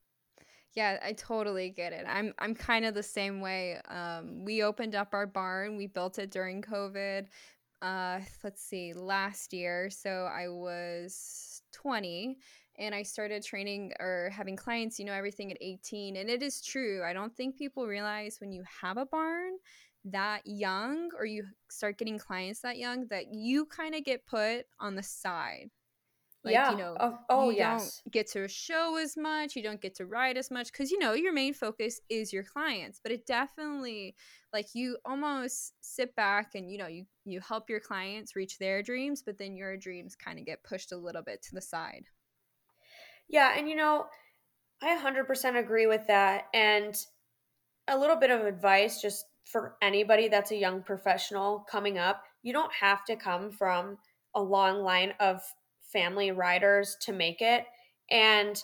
Yeah, 0.74 0.98
I 1.02 1.12
totally 1.12 1.70
get 1.70 1.94
it. 1.94 2.04
I'm 2.06 2.34
I'm 2.38 2.54
kind 2.54 2.84
of 2.84 2.94
the 2.94 3.02
same 3.02 3.40
way. 3.40 3.80
Um, 3.88 4.44
we 4.44 4.62
opened 4.62 4.94
up 4.94 5.14
our 5.14 5.26
barn. 5.26 5.76
We 5.76 5.86
built 5.86 6.18
it 6.18 6.30
during 6.30 6.60
COVID. 6.60 7.26
Uh, 7.80 8.20
let's 8.44 8.62
see, 8.62 8.92
last 8.92 9.52
year. 9.52 9.90
So 9.90 10.28
I 10.30 10.48
was 10.48 11.62
20 11.72 12.36
and 12.78 12.94
I 12.94 13.02
started 13.02 13.42
training 13.42 13.92
or 14.00 14.30
having 14.32 14.56
clients, 14.56 14.98
you 14.98 15.04
know, 15.04 15.12
everything 15.12 15.50
at 15.50 15.58
18. 15.60 16.16
And 16.16 16.28
it 16.28 16.42
is 16.42 16.60
true. 16.60 17.02
I 17.04 17.12
don't 17.12 17.34
think 17.34 17.56
people 17.56 17.86
realize 17.86 18.38
when 18.40 18.52
you 18.52 18.62
have 18.82 18.96
a 18.96 19.06
barn 19.06 19.52
that 20.06 20.42
young 20.46 21.10
or 21.18 21.24
you 21.26 21.44
start 21.70 21.98
getting 21.98 22.18
clients 22.18 22.60
that 22.60 22.78
young 22.78 23.06
that 23.08 23.26
you 23.32 23.66
kind 23.66 23.94
of 23.94 24.04
get 24.04 24.26
put 24.26 24.66
on 24.80 24.94
the 24.96 25.02
side 25.02 25.70
like, 26.44 26.68
you 26.68 26.76
Yeah. 26.76 26.76
know, 26.76 27.00
Oh, 27.00 27.18
oh 27.28 27.50
you 27.50 27.56
don't 27.56 27.90
yes. 27.90 28.02
get 28.10 28.28
to 28.28 28.46
show 28.48 28.96
as 28.96 29.16
much, 29.16 29.56
you 29.56 29.62
don't 29.62 29.80
get 29.80 29.94
to 29.96 30.06
ride 30.06 30.36
as 30.36 30.50
much 30.50 30.70
because, 30.72 30.90
you 30.90 30.98
know, 30.98 31.12
your 31.12 31.32
main 31.32 31.54
focus 31.54 32.00
is 32.08 32.32
your 32.32 32.44
clients. 32.44 33.00
But 33.02 33.12
it 33.12 33.26
definitely, 33.26 34.14
like, 34.52 34.74
you 34.74 34.98
almost 35.04 35.74
sit 35.80 36.14
back 36.14 36.54
and, 36.54 36.70
you 36.70 36.78
know, 36.78 36.86
you, 36.86 37.06
you 37.24 37.40
help 37.40 37.68
your 37.68 37.80
clients 37.80 38.36
reach 38.36 38.58
their 38.58 38.82
dreams, 38.82 39.22
but 39.22 39.38
then 39.38 39.56
your 39.56 39.76
dreams 39.76 40.14
kind 40.14 40.38
of 40.38 40.46
get 40.46 40.62
pushed 40.62 40.92
a 40.92 40.96
little 40.96 41.22
bit 41.22 41.42
to 41.42 41.54
the 41.54 41.60
side. 41.60 42.06
Yeah, 43.28 43.54
and 43.56 43.68
you 43.68 43.76
know, 43.76 44.06
I 44.82 44.94
100% 44.94 45.56
agree 45.56 45.86
with 45.86 46.06
that. 46.08 46.46
And 46.54 46.96
a 47.88 47.98
little 47.98 48.16
bit 48.16 48.30
of 48.32 48.42
advice 48.46 49.00
just 49.02 49.26
for 49.46 49.76
anybody 49.80 50.28
that's 50.28 50.50
a 50.50 50.56
young 50.56 50.82
professional 50.82 51.64
coming 51.70 51.98
up 51.98 52.22
you 52.42 52.52
don't 52.52 52.72
have 52.80 53.04
to 53.04 53.16
come 53.16 53.50
from 53.50 53.98
a 54.36 54.40
long 54.40 54.82
line 54.82 55.14
of 55.18 55.42
family 55.92 56.30
riders 56.30 56.96
to 57.02 57.12
make 57.12 57.40
it. 57.40 57.64
And 58.08 58.62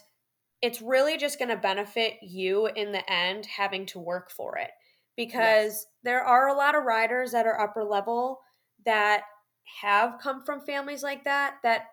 it's 0.60 0.80
really 0.80 1.16
just 1.16 1.38
going 1.38 1.48
to 1.48 1.56
benefit 1.56 2.14
you 2.22 2.66
in 2.66 2.92
the 2.92 3.10
end 3.10 3.46
having 3.46 3.86
to 3.86 3.98
work 3.98 4.30
for 4.30 4.56
it 4.56 4.70
because 5.16 5.72
yes. 5.72 5.86
there 6.04 6.22
are 6.22 6.46
a 6.46 6.54
lot 6.54 6.76
of 6.76 6.84
riders 6.84 7.32
that 7.32 7.46
are 7.46 7.60
upper 7.60 7.82
level 7.82 8.38
that 8.86 9.22
have 9.80 10.18
come 10.22 10.44
from 10.44 10.60
families 10.60 11.02
like 11.02 11.24
that 11.24 11.54
that 11.64 11.86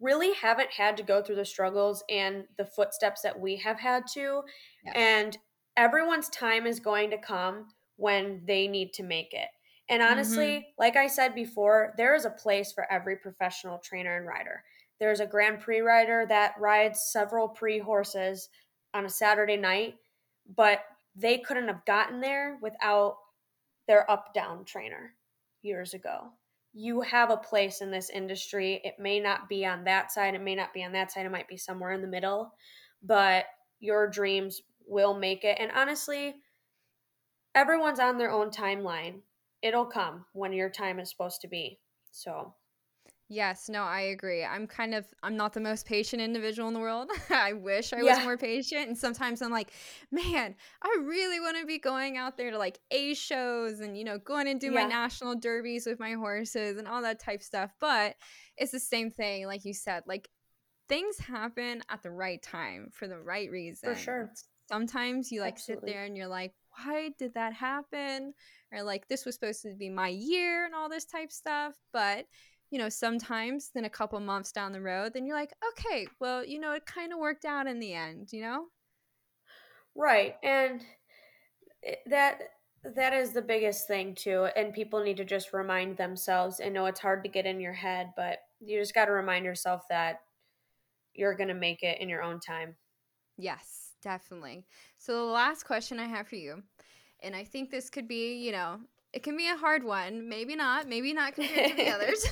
really 0.00 0.34
haven't 0.34 0.70
had 0.76 0.96
to 0.96 1.02
go 1.02 1.22
through 1.22 1.36
the 1.36 1.44
struggles 1.44 2.02
and 2.10 2.44
the 2.58 2.66
footsteps 2.66 3.22
that 3.22 3.38
we 3.38 3.56
have 3.56 3.78
had 3.78 4.04
to 4.12 4.42
yes. 4.84 4.94
and 4.94 5.38
everyone's 5.76 6.28
time 6.28 6.66
is 6.66 6.80
going 6.80 7.10
to 7.10 7.18
come 7.18 7.66
when 7.96 8.42
they 8.46 8.68
need 8.68 8.92
to 8.92 9.02
make 9.02 9.32
it 9.32 9.48
and 9.88 10.02
honestly 10.02 10.46
mm-hmm. 10.46 10.70
like 10.78 10.96
i 10.96 11.06
said 11.06 11.34
before 11.34 11.94
there 11.96 12.14
is 12.14 12.24
a 12.24 12.30
place 12.30 12.72
for 12.72 12.90
every 12.90 13.16
professional 13.16 13.78
trainer 13.78 14.16
and 14.16 14.26
rider 14.26 14.62
there's 14.98 15.20
a 15.20 15.26
grand 15.26 15.60
prix 15.60 15.80
rider 15.80 16.24
that 16.28 16.54
rides 16.58 17.10
several 17.10 17.48
pre 17.48 17.78
horses 17.78 18.48
on 18.94 19.04
a 19.06 19.10
saturday 19.10 19.56
night 19.56 19.94
but 20.56 20.80
they 21.14 21.38
couldn't 21.38 21.68
have 21.68 21.84
gotten 21.86 22.20
there 22.20 22.58
without 22.62 23.16
their 23.86 24.10
up 24.10 24.34
down 24.34 24.64
trainer 24.64 25.14
years 25.62 25.94
ago 25.94 26.30
you 26.78 27.00
have 27.00 27.30
a 27.30 27.38
place 27.38 27.80
in 27.80 27.90
this 27.90 28.10
industry. 28.10 28.82
It 28.84 28.98
may 28.98 29.18
not 29.18 29.48
be 29.48 29.64
on 29.64 29.84
that 29.84 30.12
side, 30.12 30.34
it 30.34 30.42
may 30.42 30.54
not 30.54 30.74
be 30.74 30.84
on 30.84 30.92
that 30.92 31.10
side, 31.10 31.24
it 31.24 31.32
might 31.32 31.48
be 31.48 31.56
somewhere 31.56 31.92
in 31.92 32.02
the 32.02 32.06
middle, 32.06 32.52
but 33.02 33.46
your 33.80 34.06
dreams 34.06 34.60
will 34.86 35.14
make 35.14 35.42
it. 35.42 35.56
And 35.58 35.72
honestly, 35.72 36.34
everyone's 37.56 37.98
on 37.98 38.18
their 38.18 38.30
own 38.30 38.50
timeline. 38.50 39.20
It'll 39.62 39.86
come 39.86 40.26
when 40.32 40.52
your 40.52 40.70
time 40.70 41.00
is 41.00 41.10
supposed 41.10 41.40
to 41.40 41.48
be. 41.48 41.80
So, 42.12 42.54
Yes, 43.28 43.68
no, 43.68 43.82
I 43.82 44.02
agree. 44.02 44.44
I'm 44.44 44.68
kind 44.68 44.94
of 44.94 45.04
I'm 45.20 45.36
not 45.36 45.52
the 45.52 45.60
most 45.60 45.84
patient 45.84 46.22
individual 46.22 46.68
in 46.68 46.74
the 46.74 46.80
world. 46.80 47.10
I 47.30 47.54
wish 47.54 47.92
I 47.92 48.02
was 48.02 48.22
more 48.22 48.36
patient. 48.36 48.86
And 48.86 48.96
sometimes 48.96 49.42
I'm 49.42 49.50
like, 49.50 49.72
man, 50.12 50.54
I 50.80 50.96
really 51.02 51.40
want 51.40 51.56
to 51.58 51.66
be 51.66 51.78
going 51.78 52.16
out 52.16 52.36
there 52.36 52.52
to 52.52 52.58
like 52.58 52.78
A 52.92 53.14
shows 53.14 53.80
and 53.80 53.98
you 53.98 54.04
know, 54.04 54.18
going 54.18 54.46
and 54.46 54.60
do 54.60 54.68
yeah. 54.68 54.82
my 54.82 54.84
national 54.84 55.34
derbies 55.34 55.86
with 55.86 55.98
my 55.98 56.12
horses 56.12 56.78
and 56.78 56.86
all 56.86 57.02
that 57.02 57.18
type 57.18 57.42
stuff. 57.42 57.72
But 57.80 58.14
it's 58.56 58.70
the 58.70 58.78
same 58.78 59.10
thing, 59.10 59.46
like 59.46 59.64
you 59.64 59.74
said, 59.74 60.04
like 60.06 60.28
things 60.88 61.18
happen 61.18 61.82
at 61.88 62.04
the 62.04 62.12
right 62.12 62.40
time 62.40 62.90
for 62.92 63.08
the 63.08 63.18
right 63.18 63.50
reason. 63.50 63.92
For 63.92 64.00
sure. 64.00 64.32
Sometimes 64.68 65.32
you 65.32 65.40
like 65.40 65.54
Absolutely. 65.54 65.88
sit 65.88 65.94
there 65.94 66.04
and 66.04 66.16
you're 66.16 66.28
like, 66.28 66.54
why 66.76 67.10
did 67.18 67.34
that 67.34 67.52
happen? 67.52 68.34
Or 68.72 68.82
like 68.82 69.08
this 69.08 69.24
was 69.24 69.34
supposed 69.34 69.62
to 69.62 69.74
be 69.74 69.88
my 69.88 70.08
year 70.08 70.64
and 70.66 70.74
all 70.74 70.88
this 70.88 71.04
type 71.04 71.32
stuff. 71.32 71.74
But 71.92 72.26
you 72.70 72.78
know, 72.78 72.88
sometimes 72.88 73.70
then 73.74 73.84
a 73.84 73.90
couple 73.90 74.18
months 74.18 74.50
down 74.50 74.72
the 74.72 74.80
road, 74.80 75.14
then 75.14 75.24
you're 75.24 75.36
like, 75.36 75.52
okay, 75.70 76.06
well, 76.20 76.44
you 76.44 76.58
know, 76.58 76.72
it 76.72 76.84
kind 76.84 77.12
of 77.12 77.18
worked 77.18 77.44
out 77.44 77.68
in 77.68 77.78
the 77.78 77.94
end, 77.94 78.30
you 78.32 78.42
know? 78.42 78.66
Right. 79.94 80.34
And 80.42 80.82
that 82.06 82.40
that 82.94 83.12
is 83.12 83.32
the 83.32 83.42
biggest 83.42 83.86
thing 83.86 84.14
too 84.14 84.48
and 84.56 84.72
people 84.72 85.02
need 85.02 85.16
to 85.16 85.24
just 85.24 85.52
remind 85.52 85.96
themselves 85.96 86.60
and 86.60 86.72
know 86.72 86.86
it's 86.86 87.00
hard 87.00 87.22
to 87.22 87.28
get 87.28 87.46
in 87.46 87.60
your 87.60 87.72
head 87.72 88.12
but 88.16 88.38
you 88.60 88.78
just 88.78 88.94
got 88.94 89.06
to 89.06 89.12
remind 89.12 89.44
yourself 89.44 89.82
that 89.88 90.20
you're 91.14 91.34
going 91.34 91.48
to 91.48 91.54
make 91.54 91.82
it 91.82 92.00
in 92.00 92.08
your 92.08 92.22
own 92.22 92.38
time 92.38 92.76
yes 93.36 93.92
definitely 94.02 94.64
so 95.06 95.26
the 95.26 95.32
last 95.32 95.64
question 95.64 95.98
i 95.98 96.06
have 96.06 96.26
for 96.26 96.36
you 96.36 96.62
and 97.20 97.34
i 97.36 97.44
think 97.44 97.70
this 97.70 97.88
could 97.88 98.08
be 98.08 98.34
you 98.34 98.52
know 98.52 98.78
it 99.16 99.22
can 99.22 99.34
be 99.34 99.48
a 99.48 99.56
hard 99.56 99.82
one. 99.82 100.28
Maybe 100.28 100.54
not. 100.54 100.86
Maybe 100.86 101.14
not 101.14 101.34
compared 101.34 101.70
to 101.70 101.76
the 101.76 101.90
others. 101.94 102.26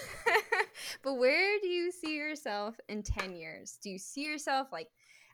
but 1.02 1.14
where 1.14 1.58
do 1.62 1.66
you 1.66 1.90
see 1.90 2.14
yourself 2.14 2.78
in 2.90 3.02
10 3.02 3.34
years? 3.34 3.78
Do 3.82 3.88
you 3.88 3.98
see 3.98 4.22
yourself 4.26 4.68
like, 4.70 4.88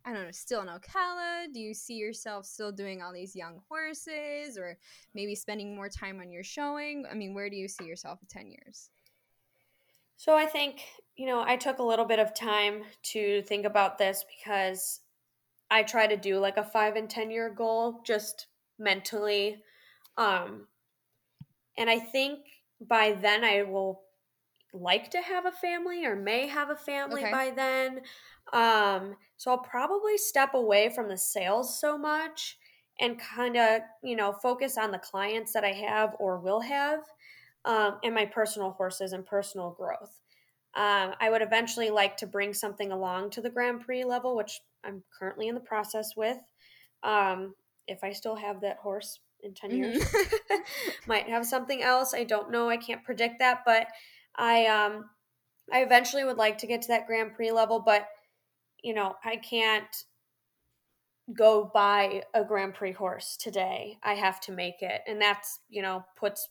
I 0.04 0.12
don't 0.12 0.24
know, 0.24 0.30
still 0.30 0.62
in 0.62 0.68
Ocala? 0.68 1.52
Do 1.52 1.58
you 1.58 1.74
see 1.74 1.94
yourself 1.94 2.46
still 2.46 2.70
doing 2.70 3.02
all 3.02 3.12
these 3.12 3.34
young 3.34 3.60
horses 3.68 4.56
or 4.56 4.78
maybe 5.12 5.34
spending 5.34 5.74
more 5.74 5.88
time 5.88 6.20
on 6.20 6.30
your 6.30 6.44
showing? 6.44 7.04
I 7.10 7.14
mean, 7.14 7.34
where 7.34 7.50
do 7.50 7.56
you 7.56 7.66
see 7.66 7.84
yourself 7.84 8.20
in 8.22 8.28
10 8.28 8.46
years? 8.46 8.90
So 10.16 10.36
I 10.36 10.46
think, 10.46 10.82
you 11.16 11.26
know, 11.26 11.42
I 11.44 11.56
took 11.56 11.80
a 11.80 11.82
little 11.82 12.04
bit 12.04 12.20
of 12.20 12.32
time 12.32 12.84
to 13.06 13.42
think 13.42 13.66
about 13.66 13.98
this 13.98 14.24
because 14.38 15.00
I 15.70 15.82
try 15.82 16.06
to 16.06 16.16
do 16.16 16.38
like 16.38 16.56
a 16.56 16.64
five 16.64 16.96
and 16.96 17.08
10 17.08 17.30
year 17.30 17.50
goal 17.50 18.00
just 18.04 18.46
mentally. 18.78 19.62
Um, 20.16 20.66
and 21.78 21.88
I 21.88 21.98
think 21.98 22.40
by 22.80 23.12
then 23.12 23.44
I 23.44 23.62
will 23.62 24.02
like 24.72 25.10
to 25.10 25.20
have 25.20 25.46
a 25.46 25.52
family 25.52 26.04
or 26.04 26.16
may 26.16 26.46
have 26.46 26.70
a 26.70 26.76
family 26.76 27.22
okay. 27.22 27.30
by 27.30 27.50
then. 27.50 28.00
Um, 28.52 29.16
so 29.36 29.50
I'll 29.50 29.58
probably 29.58 30.16
step 30.16 30.54
away 30.54 30.90
from 30.90 31.08
the 31.08 31.16
sales 31.16 31.80
so 31.80 31.96
much 31.96 32.58
and 33.00 33.18
kind 33.18 33.56
of, 33.56 33.80
you 34.02 34.16
know, 34.16 34.32
focus 34.32 34.76
on 34.76 34.90
the 34.90 34.98
clients 34.98 35.52
that 35.52 35.64
I 35.64 35.72
have 35.72 36.14
or 36.18 36.38
will 36.38 36.60
have 36.60 37.00
um, 37.64 37.98
and 38.04 38.14
my 38.14 38.26
personal 38.26 38.72
horses 38.72 39.12
and 39.12 39.24
personal 39.24 39.70
growth. 39.70 40.19
Um, 40.74 41.14
I 41.20 41.30
would 41.30 41.42
eventually 41.42 41.90
like 41.90 42.16
to 42.18 42.26
bring 42.26 42.54
something 42.54 42.92
along 42.92 43.30
to 43.30 43.40
the 43.40 43.50
Grand 43.50 43.80
Prix 43.80 44.04
level, 44.04 44.36
which 44.36 44.60
I'm 44.84 45.02
currently 45.18 45.48
in 45.48 45.54
the 45.54 45.60
process 45.60 46.10
with. 46.16 46.38
Um, 47.02 47.54
if 47.88 48.04
I 48.04 48.12
still 48.12 48.36
have 48.36 48.60
that 48.60 48.76
horse 48.76 49.18
in 49.42 49.54
10 49.54 49.70
years 49.70 49.98
mm-hmm. 49.98 50.56
might 51.06 51.28
have 51.28 51.46
something 51.46 51.82
else 51.82 52.14
i 52.14 52.24
don't 52.24 52.50
know 52.50 52.68
i 52.68 52.76
can't 52.76 53.04
predict 53.04 53.38
that 53.38 53.60
but 53.64 53.86
i 54.36 54.66
um 54.66 55.04
i 55.72 55.80
eventually 55.80 56.24
would 56.24 56.36
like 56.36 56.58
to 56.58 56.66
get 56.66 56.82
to 56.82 56.88
that 56.88 57.06
grand 57.06 57.34
prix 57.34 57.50
level 57.50 57.80
but 57.80 58.06
you 58.82 58.94
know 58.94 59.14
i 59.24 59.36
can't 59.36 60.04
go 61.36 61.70
buy 61.72 62.22
a 62.34 62.44
grand 62.44 62.74
prix 62.74 62.92
horse 62.92 63.36
today 63.36 63.96
i 64.02 64.14
have 64.14 64.40
to 64.40 64.52
make 64.52 64.82
it 64.82 65.00
and 65.06 65.20
that's 65.20 65.60
you 65.68 65.82
know 65.82 66.04
puts 66.16 66.48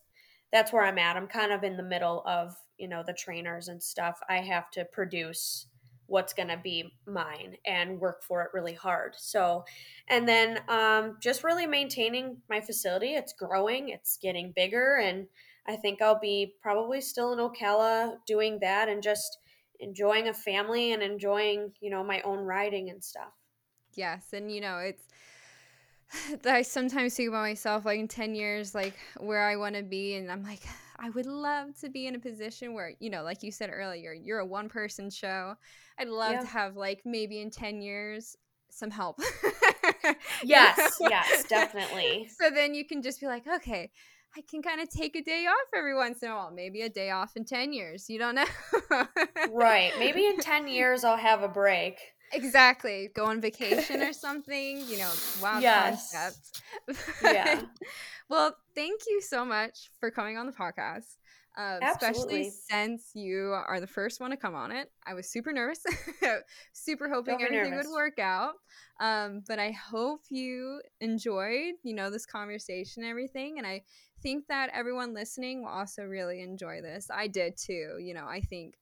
that's 0.51 0.73
where 0.73 0.83
i'm 0.83 0.97
at 0.97 1.17
i'm 1.17 1.27
kind 1.27 1.51
of 1.51 1.63
in 1.63 1.77
the 1.77 1.83
middle 1.83 2.23
of 2.25 2.55
you 2.77 2.87
know 2.87 3.03
the 3.05 3.13
trainers 3.13 3.67
and 3.67 3.81
stuff 3.81 4.19
i 4.29 4.37
have 4.37 4.69
to 4.71 4.85
produce 4.85 5.67
what's 6.09 6.33
going 6.33 6.47
to 6.47 6.59
be 6.61 6.91
mine 7.05 7.55
and 7.65 7.99
work 7.99 8.23
for 8.23 8.41
it 8.41 8.49
really 8.53 8.73
hard. 8.73 9.13
So, 9.15 9.63
and 10.09 10.27
then 10.27 10.59
um, 10.67 11.17
just 11.21 11.43
really 11.43 11.67
maintaining 11.67 12.37
my 12.49 12.59
facility. 12.59 13.13
It's 13.13 13.33
growing, 13.33 13.89
it's 13.89 14.17
getting 14.17 14.51
bigger, 14.55 14.97
and 14.97 15.27
I 15.67 15.75
think 15.75 16.01
I'll 16.01 16.19
be 16.19 16.55
probably 16.61 16.99
still 16.99 17.31
in 17.31 17.39
Ocala 17.39 18.15
doing 18.25 18.59
that 18.61 18.89
and 18.89 19.03
just 19.03 19.37
enjoying 19.79 20.27
a 20.27 20.33
family 20.33 20.93
and 20.93 21.03
enjoying, 21.03 21.71
you 21.79 21.89
know, 21.89 22.03
my 22.03 22.21
own 22.21 22.39
riding 22.39 22.89
and 22.89 23.03
stuff. 23.03 23.33
Yes. 23.93 24.33
And, 24.33 24.51
you 24.51 24.61
know, 24.61 24.79
it's, 24.79 25.07
I 26.45 26.61
sometimes 26.61 27.15
think 27.15 27.29
about 27.29 27.41
myself 27.41 27.85
like 27.85 27.99
in 27.99 28.07
10 28.07 28.35
years, 28.35 28.73
like 28.73 28.95
where 29.19 29.43
I 29.43 29.55
want 29.55 29.75
to 29.75 29.83
be. 29.83 30.15
And 30.15 30.31
I'm 30.31 30.43
like, 30.43 30.61
I 30.97 31.09
would 31.11 31.25
love 31.25 31.79
to 31.81 31.89
be 31.89 32.07
in 32.07 32.15
a 32.15 32.19
position 32.19 32.73
where, 32.73 32.93
you 32.99 33.09
know, 33.09 33.23
like 33.23 33.43
you 33.43 33.51
said 33.51 33.69
earlier, 33.73 34.13
you're 34.13 34.39
a 34.39 34.45
one 34.45 34.69
person 34.69 35.09
show. 35.09 35.55
I'd 35.97 36.07
love 36.07 36.33
yeah. 36.33 36.39
to 36.41 36.47
have, 36.47 36.75
like, 36.75 37.01
maybe 37.05 37.41
in 37.41 37.49
10 37.49 37.81
years, 37.81 38.35
some 38.69 38.91
help. 38.91 39.19
yes, 40.43 40.97
yes, 40.99 41.45
definitely. 41.45 42.29
So 42.39 42.49
then 42.49 42.73
you 42.73 42.85
can 42.85 43.01
just 43.01 43.19
be 43.19 43.27
like, 43.27 43.47
okay, 43.47 43.91
I 44.37 44.41
can 44.49 44.61
kind 44.61 44.79
of 44.81 44.89
take 44.89 45.15
a 45.15 45.21
day 45.21 45.45
off 45.45 45.67
every 45.75 45.95
once 45.95 46.21
in 46.21 46.29
a 46.29 46.35
while. 46.35 46.51
Maybe 46.51 46.81
a 46.81 46.89
day 46.89 47.09
off 47.11 47.35
in 47.35 47.45
10 47.45 47.73
years. 47.73 48.09
You 48.09 48.19
don't 48.19 48.35
know. 48.35 48.45
right. 49.51 49.91
Maybe 49.97 50.25
in 50.25 50.37
10 50.37 50.67
years 50.67 51.03
I'll 51.03 51.17
have 51.17 51.43
a 51.43 51.47
break. 51.47 51.97
Exactly. 52.33 53.09
Go 53.13 53.25
on 53.25 53.41
vacation 53.41 54.01
or 54.01 54.13
something, 54.13 54.83
you 54.87 54.97
know, 54.97 55.11
wild 55.41 55.61
yes. 55.63 56.11
concept. 56.11 56.61
yeah. 57.23 57.61
Well, 58.29 58.55
thank 58.75 59.01
you 59.07 59.21
so 59.21 59.43
much 59.43 59.89
for 59.99 60.11
coming 60.11 60.37
on 60.37 60.45
the 60.45 60.51
podcast. 60.51 61.15
Uh, 61.57 61.79
especially 61.81 62.49
since 62.69 63.11
you 63.15 63.51
are 63.67 63.81
the 63.81 63.87
first 63.87 64.21
one 64.21 64.29
to 64.29 64.37
come 64.37 64.55
on 64.55 64.71
it. 64.71 64.89
I 65.05 65.13
was 65.13 65.29
super 65.29 65.51
nervous, 65.51 65.83
super 66.73 67.09
hoping 67.09 67.41
everything 67.41 67.71
nervous. 67.71 67.87
would 67.87 67.93
work 67.93 68.19
out. 68.19 68.53
Um, 69.01 69.43
but 69.45 69.59
I 69.59 69.71
hope 69.71 70.21
you 70.29 70.81
enjoyed, 71.01 71.73
you 71.83 71.93
know, 71.93 72.11
this 72.11 72.25
conversation 72.25 73.03
and 73.03 73.09
everything. 73.09 73.57
And 73.57 73.67
I 73.67 73.81
think 74.21 74.47
that 74.47 74.69
everyone 74.73 75.13
listening 75.13 75.63
will 75.63 75.69
also 75.69 76.03
really 76.03 76.41
enjoy 76.41 76.81
this. 76.81 77.09
I 77.13 77.27
did 77.27 77.57
too. 77.57 77.97
You 77.99 78.13
know, 78.13 78.27
I 78.27 78.39
think 78.41 78.75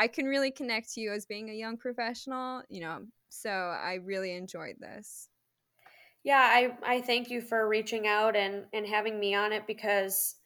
I 0.00 0.08
can 0.08 0.24
really 0.24 0.50
connect 0.50 0.94
to 0.94 1.02
you 1.02 1.12
as 1.12 1.26
being 1.26 1.50
a 1.50 1.52
young 1.52 1.76
professional, 1.76 2.62
you 2.70 2.80
know, 2.80 3.04
so 3.28 3.50
I 3.50 3.98
really 4.02 4.32
enjoyed 4.32 4.76
this. 4.78 5.28
Yeah, 6.24 6.40
I, 6.40 6.72
I 6.82 7.00
thank 7.02 7.28
you 7.28 7.42
for 7.42 7.68
reaching 7.68 8.06
out 8.06 8.34
and, 8.34 8.64
and 8.72 8.86
having 8.86 9.20
me 9.20 9.34
on 9.34 9.52
it 9.52 9.66
because, 9.66 10.36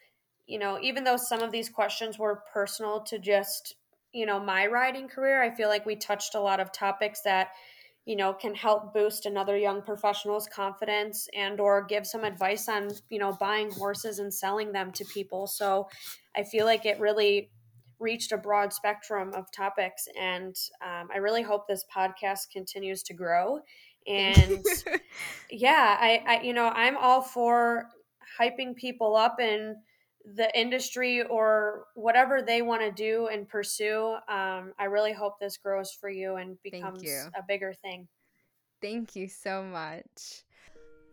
you 0.49 0.59
know, 0.59 0.81
even 0.83 1.05
though 1.05 1.17
some 1.17 1.41
of 1.41 1.53
these 1.53 1.69
questions 1.69 2.19
were 2.19 2.43
personal 2.53 3.05
to 3.05 3.21
just, 3.21 3.77
you 4.13 4.27
know, 4.27 4.41
my 4.41 4.67
riding 4.67 5.07
career, 5.07 5.41
I 5.41 5.55
feel 5.55 5.69
like 5.69 5.87
we 5.87 5.95
touched 5.95 6.35
a 6.35 6.41
lot 6.41 6.59
of 6.59 6.73
topics 6.73 7.21
that, 7.21 7.51
you 8.07 8.17
know, 8.17 8.33
can 8.35 8.57
help 8.57 8.93
boost 8.93 9.25
another 9.25 9.57
young 9.57 9.83
professional's 9.83 10.49
confidence 10.49 11.29
and 11.33 11.61
or 11.61 11.85
give 11.85 12.09
some 12.09 12.25
advice 12.25 12.69
on, 12.69 12.91
you 13.09 13.21
know, 13.21 13.31
buying 13.39 13.71
horses 13.71 14.19
and 14.19 14.35
selling 14.35 14.73
them 14.73 14.91
to 14.91 15.05
people. 15.05 15.47
So 15.47 15.89
I 16.35 16.43
feel 16.43 16.67
like 16.67 16.85
it 16.85 16.99
really 16.99 17.53
reached 17.99 18.33
a 18.33 18.37
broad 18.37 18.73
spectrum 18.73 19.33
of 19.35 19.51
topics. 19.53 20.09
And 20.21 20.57
um, 20.83 21.09
I 21.13 21.19
really 21.19 21.43
hope 21.43 21.67
this 21.67 21.85
podcast 21.95 22.51
continues 22.53 23.03
to 23.05 23.15
grow. 23.15 23.61
And 24.07 24.65
yeah, 25.51 25.97
I, 25.99 26.23
I, 26.27 26.43
you 26.43 26.53
know, 26.53 26.69
I'm 26.69 26.97
all 26.97 27.23
for 27.23 27.89
hyping 28.39 28.77
people 28.77 29.17
up 29.17 29.41
in 29.41 29.77
the 30.37 30.59
industry 30.59 31.23
or 31.23 31.85
whatever 31.95 32.41
they 32.41 32.63
want 32.63 32.81
to 32.81 32.91
do 32.91 33.29
and 33.29 33.49
pursue. 33.49 34.17
Um, 34.29 34.73
I 34.79 34.85
really 34.89 35.13
hope 35.13 35.39
this 35.39 35.57
grows 35.59 35.93
for 35.93 36.09
you 36.09 36.37
and 36.37 36.57
becomes 36.63 37.03
you. 37.03 37.21
a 37.37 37.43
bigger 37.47 37.75
thing. 37.75 38.09
Thank 38.81 39.17
you 39.17 39.29
so 39.29 39.63
much. 39.63 40.45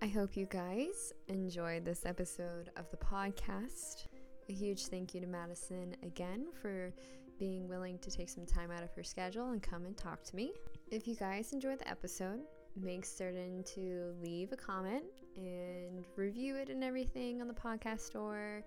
I 0.02 0.08
hope 0.08 0.36
you 0.36 0.48
guys 0.48 1.14
enjoyed 1.28 1.86
this 1.86 2.06
episode 2.06 2.72
of 2.76 2.90
the 2.90 2.98
podcast. 2.98 4.08
A 4.52 4.54
huge 4.54 4.88
thank 4.88 5.14
you 5.14 5.22
to 5.22 5.28
Madison 5.28 5.96
again 6.04 6.48
for 6.62 6.94
being 7.40 7.70
willing 7.70 7.98
to 8.00 8.12
take 8.12 8.28
some 8.28 8.46
time 8.46 8.70
out 8.70 8.84
of 8.84 8.92
her 8.96 9.04
schedule 9.04 9.52
and 9.52 9.64
come 9.64 9.86
and 9.86 9.96
talk 9.96 10.24
to 10.24 10.36
me. 10.36 10.52
If 10.92 11.08
you 11.08 11.16
guys 11.16 11.54
enjoyed 11.54 11.80
the 11.80 11.88
episode, 11.88 12.42
make 12.76 13.06
certain 13.06 13.64
to 13.76 14.14
leave 14.22 14.52
a 14.52 14.58
comment 14.58 15.06
and 15.38 16.04
review 16.18 16.58
it 16.58 16.68
and 16.68 16.84
everything 16.84 17.40
on 17.40 17.48
the 17.48 17.54
podcast 17.54 18.02
store 18.02 18.62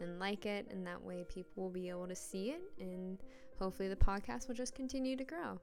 and 0.00 0.18
like 0.18 0.44
it, 0.44 0.66
and 0.72 0.84
that 0.88 1.00
way 1.00 1.24
people 1.28 1.62
will 1.62 1.70
be 1.70 1.88
able 1.88 2.08
to 2.08 2.16
see 2.16 2.50
it, 2.50 2.62
and 2.80 3.18
hopefully 3.60 3.88
the 3.88 3.94
podcast 3.94 4.48
will 4.48 4.56
just 4.56 4.74
continue 4.74 5.14
to 5.16 5.24
grow. 5.24 5.56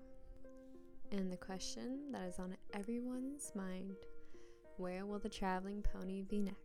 And 1.11 1.29
the 1.29 1.35
question 1.35 2.13
that 2.13 2.29
is 2.29 2.39
on 2.39 2.55
everyone's 2.73 3.51
mind 3.55 3.91
where 4.77 5.05
will 5.05 5.19
the 5.19 5.27
traveling 5.27 5.81
pony 5.81 6.21
be 6.21 6.39
next? 6.39 6.64